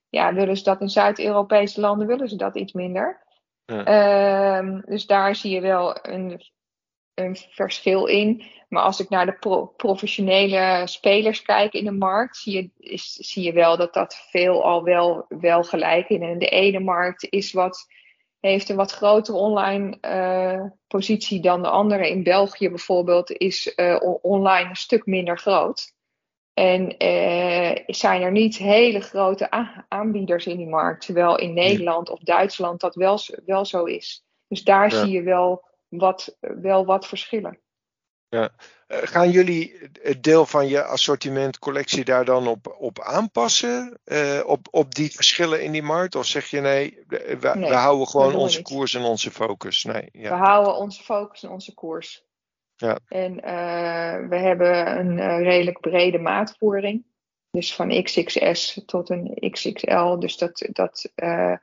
ja, 0.09 0.33
willen 0.33 0.57
ze 0.57 0.63
dat 0.63 0.81
in 0.81 0.89
Zuid-Europese 0.89 1.79
landen 1.79 2.07
willen 2.07 2.29
ze 2.29 2.35
dat 2.35 2.55
iets 2.55 2.73
minder. 2.73 3.21
Ehm, 3.65 4.81
dus 4.85 5.05
daar 5.05 5.35
zie 5.35 5.51
je 5.51 5.61
wel 5.61 5.97
een, 6.01 6.41
een 7.13 7.35
verschil 7.35 8.05
in. 8.05 8.43
Maar 8.69 8.83
als 8.83 8.99
ik 8.99 9.09
naar 9.09 9.25
de 9.25 9.67
professionele 9.77 10.81
spelers 10.87 11.41
kijk 11.41 11.73
in 11.73 11.85
de 11.85 11.91
markt, 11.91 12.37
zie 12.37 12.53
je, 12.53 12.69
is, 12.77 13.13
zie 13.13 13.43
je 13.43 13.53
wel 13.53 13.77
dat 13.77 13.93
dat 13.93 14.27
veel 14.29 14.63
al 14.63 14.83
wel, 14.83 15.25
wel 15.27 15.63
gelijk 15.63 16.09
is. 16.09 16.19
En 16.19 16.39
de 16.39 16.49
ene 16.49 16.79
markt 16.79 17.27
is 17.29 17.51
wat, 17.51 17.87
heeft 18.39 18.69
een 18.69 18.75
wat 18.75 18.91
grotere 18.91 19.37
online 19.37 19.97
uh, 20.01 20.69
positie 20.87 21.41
dan 21.41 21.61
de 21.61 21.69
andere. 21.69 22.09
In 22.09 22.23
België 22.23 22.69
bijvoorbeeld 22.69 23.31
is 23.31 23.73
uh, 23.75 23.97
online 24.21 24.69
een 24.69 24.75
stuk 24.75 25.05
minder 25.05 25.37
groot. 25.37 25.93
En 26.61 26.97
eh, 26.97 27.83
zijn 27.87 28.21
er 28.21 28.31
niet 28.31 28.57
hele 28.57 28.99
grote 28.99 29.49
aanbieders 29.87 30.45
in 30.45 30.57
die 30.57 30.67
markt, 30.67 31.05
terwijl 31.05 31.37
in 31.37 31.53
Nederland 31.53 32.09
of 32.09 32.19
Duitsland 32.19 32.79
dat 32.79 32.95
wel, 32.95 33.19
wel 33.45 33.65
zo 33.65 33.83
is. 33.83 34.23
Dus 34.47 34.63
daar 34.63 34.91
zie 34.91 35.09
je 35.09 35.21
wel 35.21 35.63
wat, 35.87 36.37
wel 36.39 36.85
wat 36.85 37.07
verschillen. 37.07 37.59
Ja. 38.29 38.49
Eh, 38.87 38.97
gaan 39.01 39.29
jullie 39.29 39.89
het 40.01 40.23
deel 40.23 40.45
van 40.45 40.67
je 40.67 40.83
assortiment, 40.83 41.59
collectie 41.59 42.05
daar 42.05 42.25
dan 42.25 42.47
op, 42.47 42.75
op 42.79 42.99
aanpassen? 42.99 43.99
Uh, 44.05 44.41
op, 44.45 44.67
op 44.71 44.95
die 44.95 45.11
verschillen 45.11 45.63
in 45.63 45.71
die 45.71 45.83
markt? 45.83 46.15
Of 46.15 46.25
zeg 46.25 46.45
je 46.45 46.59
nee, 46.59 47.03
we, 47.07 47.17
nee, 47.53 47.69
we 47.69 47.75
houden 47.75 48.07
gewoon 48.07 48.35
onze 48.35 48.61
koers 48.61 48.93
en 48.93 49.03
onze 49.03 49.31
focus? 49.31 49.83
Nee, 49.83 50.09
ja. 50.11 50.29
We 50.29 50.45
houden 50.45 50.75
onze 50.75 51.03
focus 51.03 51.43
en 51.43 51.49
onze 51.49 51.73
koers. 51.73 52.25
Ja. 52.81 52.99
En 53.07 53.33
uh, 53.33 54.29
we 54.29 54.35
hebben 54.35 54.99
een 54.99 55.17
uh, 55.17 55.41
redelijk 55.41 55.79
brede 55.79 56.19
maatvoering. 56.19 57.03
Dus 57.49 57.75
van 57.75 58.03
XXS 58.03 58.81
tot 58.85 59.09
een 59.09 59.49
XXL. 59.51 60.17
Dus 60.17 60.37
dat, 60.37 60.67
dat, 60.71 61.11
uh, 61.15 61.55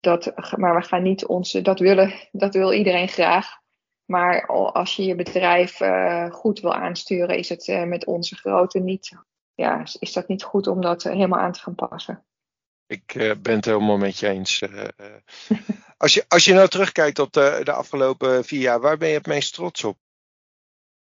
dat, 0.00 0.32
maar 0.56 0.74
we 0.74 0.82
gaan 0.82 1.02
niet 1.02 1.26
onze, 1.26 1.62
dat, 1.62 1.78
willen, 1.78 2.12
dat 2.32 2.54
wil 2.54 2.72
iedereen 2.72 3.08
graag. 3.08 3.60
Maar 4.04 4.46
als 4.72 4.96
je 4.96 5.04
je 5.04 5.14
bedrijf 5.14 5.80
goed 6.30 6.60
wil 6.60 6.74
aansturen, 6.74 7.36
is 7.36 7.48
het 7.48 7.86
met 7.86 8.06
onze 8.06 8.36
grootte 8.36 8.78
niet, 8.78 9.16
ja, 9.54 9.84
is 9.98 10.12
dat 10.12 10.28
niet 10.28 10.42
goed 10.42 10.66
om 10.66 10.80
dat 10.80 11.02
helemaal 11.02 11.38
aan 11.38 11.52
te 11.52 11.60
gaan 11.60 11.74
passen. 11.74 12.24
Ik 12.86 13.36
ben 13.42 13.54
het 13.54 13.64
helemaal 13.64 13.96
met 13.96 14.18
je 14.18 14.28
eens. 14.28 14.62
als, 15.96 16.14
je, 16.14 16.24
als 16.28 16.44
je 16.44 16.54
nou 16.54 16.68
terugkijkt 16.68 17.18
op 17.18 17.32
de, 17.32 17.60
de 17.62 17.72
afgelopen 17.72 18.44
vier 18.44 18.60
jaar, 18.60 18.80
waar 18.80 18.96
ben 18.96 19.08
je 19.08 19.14
het 19.14 19.26
meest 19.26 19.54
trots 19.54 19.84
op? 19.84 19.96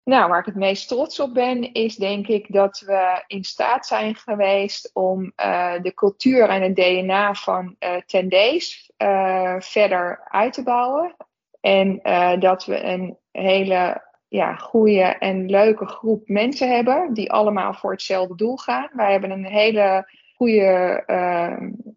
Nou, 0.05 0.29
waar 0.29 0.39
ik 0.39 0.45
het 0.45 0.55
meest 0.55 0.89
trots 0.89 1.21
op 1.21 1.35
ben, 1.35 1.73
is 1.73 1.97
denk 1.97 2.27
ik 2.27 2.53
dat 2.53 2.83
we 2.87 3.25
in 3.27 3.45
staat 3.45 3.87
zijn 3.87 4.15
geweest 4.15 4.91
om 4.93 5.33
uh, 5.45 5.73
de 5.83 5.95
cultuur 5.95 6.49
en 6.49 6.63
het 6.63 6.77
DNA 6.77 7.35
van 7.35 7.77
uh, 7.81 7.97
Ten 8.07 8.29
Days 8.29 8.91
uh, 8.99 9.55
verder 9.59 10.21
uit 10.29 10.53
te 10.53 10.63
bouwen. 10.63 11.17
En 11.61 12.01
dat 12.41 12.65
we 12.65 12.85
een 12.85 13.17
hele 13.31 14.03
ja, 14.29 14.55
goede 14.55 15.03
en 15.03 15.51
leuke 15.51 15.87
groep 15.87 16.29
mensen 16.29 16.75
hebben 16.75 17.15
die 17.15 17.33
allemaal 17.33 17.75
voor 17.75 17.91
hetzelfde 17.91 18.35
doel 18.35 18.57
gaan. 18.57 18.89
Wij 18.93 19.11
hebben 19.11 19.31
een 19.31 19.47
hele 19.47 20.11
goede 20.37 21.03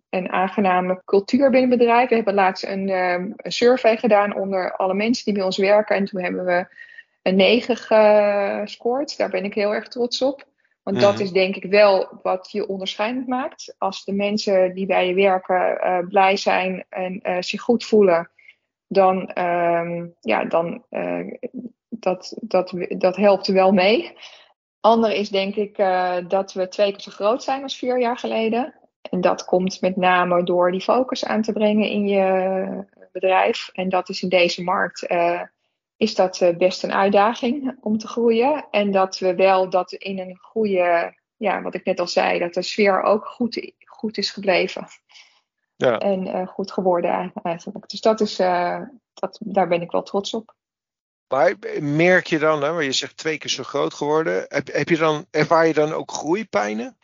en 0.10 0.30
aangename 0.30 1.02
cultuur 1.06 1.50
binnen 1.50 1.78
bedrijf. 1.78 2.10
We 2.10 2.16
hebben 2.16 2.34
laatst 2.34 2.66
een, 2.66 2.90
een 2.90 3.36
survey 3.38 3.98
gedaan 3.98 4.36
onder 4.36 4.76
alle 4.76 4.94
mensen 4.94 5.26
die 5.26 5.34
bij 5.34 5.44
ons 5.44 5.58
werken. 5.58 5.96
En 5.96 6.06
toen 6.06 6.24
hebben 6.24 6.46
we 6.46 6.68
een 7.28 7.36
9 7.36 7.78
gescoord. 7.78 9.18
Daar 9.18 9.30
ben 9.30 9.44
ik 9.44 9.54
heel 9.54 9.74
erg 9.74 9.88
trots 9.88 10.22
op. 10.22 10.46
Want 10.84 11.00
dat 11.00 11.14
mhm. 11.14 11.22
is 11.22 11.32
denk 11.32 11.56
ik 11.56 11.66
wel 11.66 12.20
wat 12.22 12.52
je 12.52 12.68
onderscheidend 12.68 13.28
maakt. 13.28 13.76
Als 13.78 14.04
de 14.04 14.14
mensen 14.14 14.74
die 14.74 14.86
bij 14.86 15.08
je 15.08 15.14
werken 15.14 15.80
uh, 15.84 16.08
blij 16.08 16.38
zijn 16.38 16.86
en 16.90 17.20
uh, 17.24 17.38
zich 17.40 17.62
goed 17.62 17.86
voelen, 17.86 18.32
dan, 18.88 19.32
uh, 19.38 20.04
ja, 20.20 20.46
dan 20.46 20.84
dat, 21.90 22.38
dat, 22.42 22.74
dat 22.90 23.16
helpt 23.16 23.48
wel 23.48 23.72
mee. 23.72 24.18
Ander 24.80 25.12
is 25.12 25.30
denk 25.30 25.56
ik 25.56 25.78
dat 26.28 26.54
we 26.54 26.68
twee 26.68 26.92
keer 26.92 27.02
zo 27.02 27.12
groot 27.12 27.44
zijn 27.44 27.64
als 27.64 27.78
vier 27.78 28.00
jaar 28.00 28.18
geleden. 28.18 28.74
En 29.10 29.22
dat 29.22 29.46
komt 29.46 29.82
met 29.82 29.96
name 29.96 30.44
door 30.44 30.72
die 30.72 30.82
focus 30.82 31.26
aan 31.26 31.42
te 31.42 31.52
brengen 31.52 31.90
in 31.90 32.08
je 32.08 32.86
bedrijf. 33.12 33.70
En 33.74 33.90
dat 33.90 34.10
is 34.10 34.22
in 34.22 34.30
deze 34.30 34.64
markt 34.64 35.08
is 35.98 36.16
dat 36.16 36.42
eh, 36.42 36.58
best 36.58 36.84
een 36.84 36.94
uitdaging 36.94 37.78
om 37.82 37.98
te 37.98 38.08
groeien. 38.08 38.68
En 38.72 38.92
dat 38.92 39.20
we 39.20 39.36
wel 39.36 39.70
dat 39.70 39.92
in 39.92 40.20
een 40.20 40.38
goede, 40.42 41.18
ja, 41.36 41.62
wat 41.62 41.76
ik 41.76 41.86
net 41.86 42.00
al 42.00 42.08
zei, 42.08 42.40
dat 42.40 42.54
de 42.54 42.62
sfeer 42.62 43.02
ook 43.02 43.26
goed, 43.26 43.72
goed 43.86 44.18
is 44.18 44.32
gebleven. 44.32 44.88
Ja. 45.76 46.00
En 46.00 46.28
uh, 46.28 46.48
goed 46.48 46.72
geworden 46.72 47.34
eigenlijk. 47.44 47.90
Dus 47.90 48.02
dat 48.02 48.22
is, 48.22 48.40
uh, 48.40 48.82
dat, 49.14 49.40
daar 49.40 49.68
ben 49.68 49.82
ik 49.82 49.92
wel 49.92 50.04
trots 50.04 50.34
op. 50.34 50.56
Maar 51.28 51.56
merk 51.82 52.28
je 52.28 52.40
dan, 52.40 52.64
hè, 52.64 52.72
waar 52.72 52.84
je 52.84 52.92
zegt 52.92 53.18
twee 53.18 53.38
keer 53.38 53.50
zo 53.50 53.64
groot 53.64 53.94
geworden, 53.94 54.46
heb, 54.48 54.68
heb 54.68 54.90
je 54.90 54.98
dan, 54.98 55.26
ervaar 55.32 55.68
je 55.68 55.74
dan 55.74 55.94
ook 55.94 56.12
groeipijnen? 56.12 56.98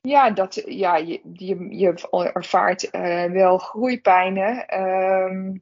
Ja, 0.00 0.30
dat, 0.30 0.62
ja 0.66 0.96
je, 0.96 1.20
je, 1.32 1.76
je 1.76 2.08
ervaart 2.32 2.94
uh, 2.94 3.24
wel 3.24 3.58
groeipijnen. 3.58 4.66
Uh, 4.74 5.58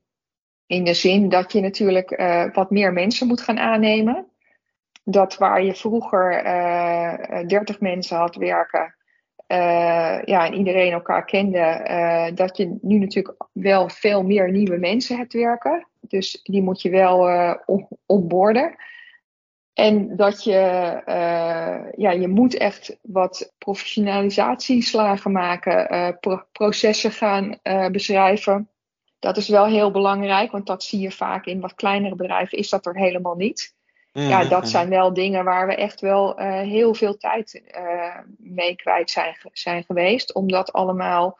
in 0.71 0.85
de 0.85 0.95
zin 0.95 1.29
dat 1.29 1.53
je 1.53 1.61
natuurlijk 1.61 2.21
uh, 2.21 2.45
wat 2.53 2.71
meer 2.71 2.93
mensen 2.93 3.27
moet 3.27 3.41
gaan 3.41 3.59
aannemen. 3.59 4.27
Dat 5.05 5.37
waar 5.37 5.63
je 5.63 5.75
vroeger 5.75 6.45
uh, 6.45 7.41
eh, 7.41 7.47
30 7.47 7.81
mensen 7.81 8.17
had 8.17 8.37
werken, 8.37 8.95
uh, 9.49 10.23
ja, 10.25 10.47
en 10.47 10.55
iedereen 10.55 10.93
elkaar 10.93 11.25
kende, 11.25 12.33
dat 12.35 12.57
je 12.57 12.79
nu 12.81 12.99
natuurlijk 12.99 13.45
wel 13.53 13.89
veel 13.89 14.23
meer 14.23 14.51
nieuwe 14.51 14.77
mensen 14.77 15.17
hebt 15.17 15.33
werken. 15.33 15.87
Dus 16.01 16.41
die 16.43 16.63
moet 16.63 16.83
je 16.83 16.91
wel 16.91 17.29
opborden. 18.07 18.75
En 19.73 20.17
dat 20.17 20.45
je, 20.45 21.03
ja, 21.97 22.11
je 22.11 22.29
moet 22.29 22.57
echt 22.57 22.99
wat 23.03 23.53
professionalisatieslagen 23.59 25.33
maken, 25.33 26.19
processen 26.53 27.11
gaan 27.11 27.59
beschrijven. 27.93 28.69
Dat 29.21 29.37
is 29.37 29.49
wel 29.49 29.67
heel 29.67 29.91
belangrijk, 29.91 30.51
want 30.51 30.67
dat 30.67 30.83
zie 30.83 31.01
je 31.01 31.11
vaak 31.11 31.47
in 31.47 31.61
wat 31.61 31.75
kleinere 31.75 32.15
bedrijven, 32.15 32.59
is 32.59 32.69
dat 32.69 32.87
er 32.87 32.97
helemaal 32.97 33.37
niet. 33.37 33.75
Ja, 34.13 34.39
mhm, 34.39 34.49
dat 34.49 34.69
zijn 34.69 34.89
wel 34.89 35.13
dingen 35.13 35.45
waar 35.45 35.67
we 35.67 35.75
echt 35.75 36.01
wel 36.01 36.37
heel 36.39 36.95
veel 36.95 37.17
tijd 37.17 37.63
mee 38.37 38.77
kwijt 38.77 39.11
zijn, 39.11 39.37
zijn 39.53 39.85
geweest. 39.85 40.35
Om 40.35 40.49
dat 40.49 40.73
allemaal 40.73 41.39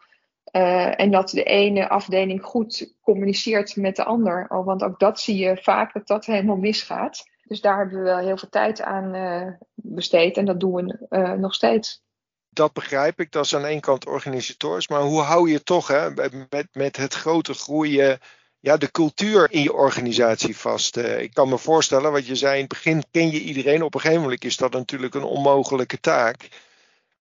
en 0.51 1.11
dat 1.11 1.29
de 1.29 1.43
ene 1.43 1.89
afdeling 1.89 2.43
goed 2.43 2.95
communiceert 3.01 3.75
met 3.75 3.95
de 3.95 4.03
ander. 4.03 4.45
Oh, 4.49 4.65
want 4.65 4.83
ook 4.83 4.99
dat 4.99 5.19
zie 5.19 5.37
je 5.37 5.57
vaak 5.61 5.93
dat 5.93 6.07
dat 6.07 6.25
helemaal 6.25 6.57
misgaat. 6.57 7.29
Dus 7.43 7.61
daar 7.61 7.77
hebben 7.77 7.97
we 7.97 8.03
wel 8.03 8.17
heel 8.17 8.37
veel 8.37 8.49
tijd 8.49 8.81
aan 8.81 9.57
besteed 9.73 10.37
en 10.37 10.45
dat 10.45 10.59
doen 10.59 10.73
we 10.73 11.35
nog 11.37 11.53
steeds. 11.53 12.03
Dat 12.53 12.73
begrijp 12.73 13.19
ik, 13.19 13.31
dat 13.31 13.45
is 13.45 13.55
aan 13.55 13.65
één 13.65 13.79
kant 13.79 14.05
organisatorisch, 14.05 14.87
maar 14.87 15.01
hoe 15.01 15.21
hou 15.21 15.51
je 15.51 15.63
toch 15.63 15.87
hè, 15.87 16.09
met, 16.49 16.67
met 16.71 16.97
het 16.97 17.13
grote 17.13 17.53
groeien, 17.53 18.19
ja, 18.59 18.77
de 18.77 18.91
cultuur 18.91 19.51
in 19.51 19.63
je 19.63 19.73
organisatie 19.73 20.57
vast? 20.57 20.97
Uh, 20.97 21.21
ik 21.21 21.33
kan 21.33 21.49
me 21.49 21.57
voorstellen, 21.57 22.11
wat 22.11 22.27
je 22.27 22.35
zei, 22.35 22.53
in 22.53 22.59
het 22.59 22.69
begin 22.69 23.03
ken 23.11 23.31
je 23.31 23.41
iedereen, 23.41 23.81
op 23.81 23.93
een 23.93 23.99
gegeven 23.99 24.23
moment 24.23 24.43
is 24.43 24.57
dat 24.57 24.71
natuurlijk 24.71 25.13
een 25.15 25.23
onmogelijke 25.23 25.99
taak. 25.99 26.47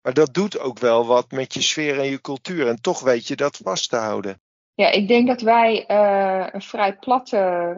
Maar 0.03 0.15
dat 0.15 0.35
doet 0.35 0.59
ook 0.59 0.79
wel 0.79 1.07
wat 1.07 1.31
met 1.31 1.55
je 1.55 1.63
sfeer 1.63 1.99
en 1.99 2.11
je 2.11 2.21
cultuur 2.21 2.69
en 2.69 2.81
toch 2.81 3.01
weet 3.01 3.27
je 3.29 3.37
dat 3.37 3.61
vast 3.63 3.91
te 3.91 3.97
houden. 3.97 4.41
Ja, 4.75 4.91
ik 4.91 5.09
denk 5.09 5.27
dat 5.27 5.41
wij 5.41 5.85
een 6.53 6.63
vrij 6.63 6.97
platte 6.97 7.77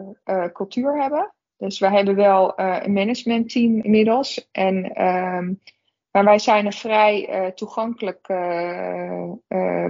cultuur 0.53 1.01
hebben. 1.01 1.33
Dus 1.57 1.79
wij 1.79 1.91
hebben 1.91 2.15
wel 2.15 2.59
een 2.59 2.93
managementteam 2.93 3.81
inmiddels. 3.81 4.47
En, 4.51 5.05
um, 5.05 5.61
maar 6.13 6.23
wij 6.23 6.39
zijn 6.39 6.65
een 6.65 6.73
vrij 6.73 7.29
uh, 7.29 7.47
toegankelijk 7.47 8.29
uh, 8.29 9.31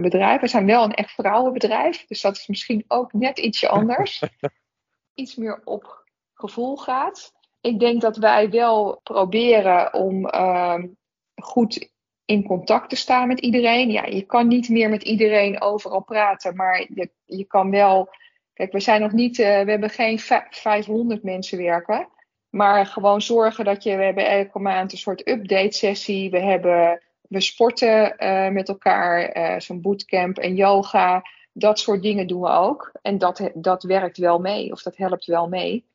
bedrijf. 0.02 0.42
We 0.42 0.48
zijn 0.48 0.66
wel 0.66 0.84
een 0.84 0.94
echt 0.94 1.12
vrouwenbedrijf. 1.12 2.06
Dus 2.06 2.22
dat 2.22 2.36
is 2.36 2.48
misschien 2.48 2.86
ook 2.88 3.14
net 3.14 3.40
ietsje 3.40 3.70
anders. 3.80 4.24
Iets 5.14 5.36
meer 5.36 5.62
op 5.64 6.04
gevoel 6.34 6.78
gaat. 6.78 7.34
Ik 7.62 7.80
denk 7.80 8.02
dat 8.02 8.18
wij 8.18 8.50
wel 8.50 9.00
proberen 9.04 9.94
om 9.94 10.26
ehm, 10.26 10.88
goed 11.36 11.92
in 12.26 12.44
contact 12.44 12.90
te 12.90 12.96
staan 12.96 13.28
met 13.28 13.40
iedereen. 13.40 13.92
Ja, 13.92 14.06
je 14.06 14.22
kan 14.22 14.48
niet 14.48 14.70
meer 14.70 14.90
met 14.90 15.04
iedereen 15.04 15.62
overal 15.62 16.04
praten, 16.04 16.56
maar 16.56 16.80
je, 16.80 17.12
je 17.26 17.46
kan 17.46 17.72
wel 17.72 18.10
Kijk, 18.54 18.72
we 18.72 18.80
zijn 18.80 19.02
nog 19.02 19.12
niet, 19.12 19.38
we 19.38 19.44
hebben 19.44 19.90
geen 19.90 20.20
500 20.20 21.24
mensen 21.24 21.58
werken. 21.58 22.08
Maar 22.56 22.86
gewoon 22.86 23.22
zorgen 23.22 23.66
dat 23.66 23.84
je, 23.84 23.96
we 23.98 24.04
hebben 24.04 24.30
elke 24.30 24.60
maand 24.60 24.92
een 24.92 24.98
soort 24.98 25.28
update 25.28 25.72
sessie. 25.72 26.30
We 26.30 26.40
hebben, 26.40 27.02
we 27.28 27.42
sporten 27.42 28.16
uh, 28.18 28.50
met 28.50 28.68
elkaar, 28.68 29.38
uh, 29.38 29.60
zo'n 29.60 29.82
bootcamp 29.82 30.38
en 30.38 30.56
yoga. 30.56 31.24
Dat 31.54 31.80
soort 31.80 32.02
dingen 32.02 32.28
doen 32.28 32.42
we 32.42 32.50
ook. 32.50 32.92
En 33.02 33.18
dat, 33.18 33.50
dat 33.54 33.84
werkt 33.84 34.18
wel 34.18 34.40
mee, 34.40 34.72
of 34.72 34.82
dat 34.82 34.98
helpt 34.98 35.26
wel 35.26 35.48
mee. 35.48 35.86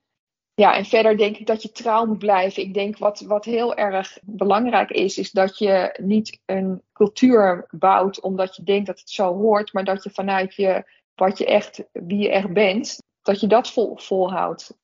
Ja, 0.55 0.77
en 0.77 0.85
verder 0.85 1.16
denk 1.16 1.37
ik 1.37 1.47
dat 1.47 1.62
je 1.62 1.73
trouw 1.73 2.07
moet 2.07 2.18
blijven. 2.18 2.62
Ik 2.62 2.75
denk 2.75 2.99
wat, 2.99 3.21
wat 3.21 3.44
heel 3.44 3.77
erg 3.77 4.18
belangrijk 4.23 4.90
is, 4.90 5.18
is 5.18 5.31
dat 5.31 5.59
je 5.59 5.99
niet 6.03 6.40
een 6.47 6.83
cultuur 6.92 7.66
bouwt 7.71 8.21
omdat 8.21 8.57
je 8.57 8.62
denkt 8.62 8.87
dat 8.87 8.99
het 8.99 9.11
zo 9.11 9.35
hoort, 9.35 9.73
maar 9.73 9.85
dat 9.85 10.05
je 10.05 10.11
vanuit 10.11 10.55
je 10.55 10.85
wat 11.14 11.38
je 11.38 11.47
echt, 11.47 11.85
wie 11.92 12.18
je 12.18 12.31
echt 12.31 12.53
bent, 12.53 13.03
dat 13.23 13.40
je 13.40 13.47
dat 13.47 13.73
vol, 13.73 13.97
volhoudt. 13.97 14.77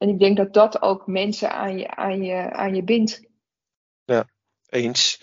En 0.00 0.08
ik 0.08 0.18
denk 0.18 0.36
dat 0.36 0.52
dat 0.52 0.82
ook 0.82 1.06
mensen 1.06 1.52
aan 1.52 1.78
je, 1.78 1.96
aan 1.96 2.22
je, 2.22 2.52
aan 2.52 2.74
je 2.74 2.82
bindt. 2.82 3.22
Ja, 4.04 4.28
eens. 4.68 5.22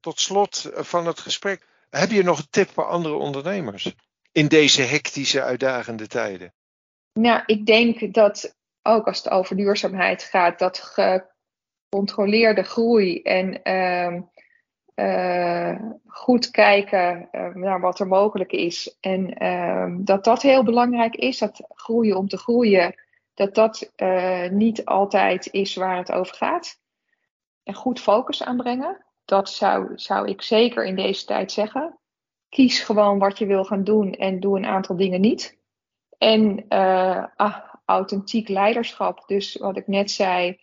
Tot 0.00 0.20
slot 0.20 0.70
van 0.74 1.06
het 1.06 1.20
gesprek, 1.20 1.66
heb 1.90 2.10
je 2.10 2.22
nog 2.22 2.38
een 2.38 2.50
tip 2.50 2.68
voor 2.68 2.84
andere 2.84 3.14
ondernemers 3.14 3.94
in 4.32 4.48
deze 4.48 4.82
hectische, 4.82 5.42
uitdagende 5.42 6.06
tijden? 6.06 6.54
Nou, 7.12 7.42
ik 7.46 7.66
denk 7.66 8.14
dat 8.14 8.56
ook 8.82 9.06
als 9.06 9.16
het 9.16 9.28
over 9.28 9.56
duurzaamheid 9.56 10.22
gaat, 10.22 10.58
dat 10.58 10.78
gecontroleerde 11.88 12.62
groei 12.62 13.22
en 13.22 13.60
uh, 13.64 14.20
uh, 14.94 15.80
goed 16.06 16.50
kijken 16.50 17.28
uh, 17.32 17.54
naar 17.54 17.80
wat 17.80 18.00
er 18.00 18.06
mogelijk 18.06 18.52
is. 18.52 18.96
En 19.00 19.42
uh, 19.42 19.94
dat 19.98 20.24
dat 20.24 20.42
heel 20.42 20.64
belangrijk 20.64 21.14
is, 21.14 21.38
dat 21.38 21.62
groeien 21.68 22.16
om 22.16 22.28
te 22.28 22.38
groeien, 22.38 23.06
dat 23.38 23.54
dat 23.54 23.92
uh, 23.96 24.48
niet 24.48 24.84
altijd 24.84 25.52
is 25.52 25.74
waar 25.74 25.96
het 25.96 26.12
over 26.12 26.36
gaat. 26.36 26.80
En 27.62 27.74
goed 27.74 28.00
focus 28.00 28.42
aanbrengen, 28.42 29.04
dat 29.24 29.50
zou, 29.50 29.92
zou 29.94 30.28
ik 30.28 30.42
zeker 30.42 30.84
in 30.84 30.96
deze 30.96 31.24
tijd 31.24 31.52
zeggen. 31.52 31.98
Kies 32.48 32.80
gewoon 32.80 33.18
wat 33.18 33.38
je 33.38 33.46
wil 33.46 33.64
gaan 33.64 33.84
doen 33.84 34.12
en 34.12 34.40
doe 34.40 34.56
een 34.56 34.66
aantal 34.66 34.96
dingen 34.96 35.20
niet. 35.20 35.58
En 36.18 36.68
ah, 37.36 37.56
authentiek 37.84 38.48
leiderschap, 38.48 39.22
dus 39.26 39.56
wat 39.56 39.76
ik 39.76 39.86
net 39.86 40.10
zei, 40.10 40.60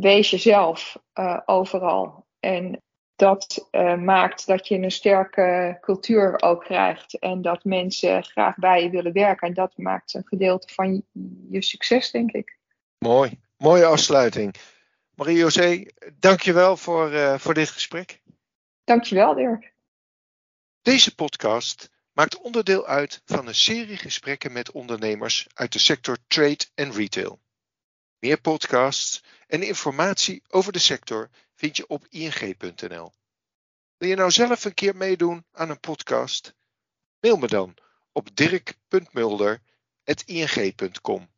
wees 0.00 0.30
jezelf 0.30 1.02
overal. 1.44 2.26
En 2.40 2.82
dat 3.16 3.68
uh, 3.70 3.96
maakt 3.96 4.46
dat 4.46 4.68
je 4.68 4.74
een 4.74 4.90
sterke 4.90 5.78
cultuur 5.80 6.42
ook 6.42 6.64
krijgt. 6.64 7.18
En 7.18 7.42
dat 7.42 7.64
mensen 7.64 8.24
graag 8.24 8.56
bij 8.56 8.82
je 8.82 8.90
willen 8.90 9.12
werken. 9.12 9.48
En 9.48 9.54
dat 9.54 9.72
maakt 9.76 10.14
een 10.14 10.26
gedeelte 10.26 10.74
van 10.74 11.04
je, 11.50 11.62
succes, 11.62 12.10
denk 12.10 12.32
ik. 12.32 12.56
Mooi. 12.98 13.40
Mooie 13.56 13.84
afsluiting. 13.84 14.54
Marie-José, 15.14 15.86
dankjewel 16.18 16.76
voor, 16.76 17.12
uh, 17.12 17.38
voor 17.38 17.54
dit 17.54 17.68
gesprek. 17.68 18.20
Dankjewel, 18.84 19.34
Dirk. 19.34 19.72
Deze 20.82 21.14
podcast 21.14 21.90
maakt 22.12 22.40
onderdeel 22.40 22.86
uit 22.86 23.22
van 23.24 23.46
een 23.46 23.54
serie 23.54 23.96
gesprekken 23.96 24.52
met 24.52 24.70
ondernemers 24.70 25.46
uit 25.54 25.72
de 25.72 25.78
sector 25.78 26.16
trade 26.26 26.64
en 26.74 26.92
retail. 26.92 27.40
Meer 28.18 28.40
podcasts 28.40 29.24
en 29.46 29.62
informatie 29.62 30.42
over 30.48 30.72
de 30.72 30.78
sector 30.78 31.30
vind 31.62 31.76
je 31.76 31.86
op 31.86 32.06
ing.nl. 32.08 33.12
Wil 33.96 34.08
je 34.08 34.16
nou 34.16 34.30
zelf 34.30 34.64
een 34.64 34.74
keer 34.74 34.96
meedoen 34.96 35.44
aan 35.52 35.70
een 35.70 35.80
podcast? 35.80 36.54
Mail 37.20 37.36
me 37.36 37.46
dan 37.46 37.74
op 38.12 38.36
dirk.mulder.ing.com. 38.36 41.28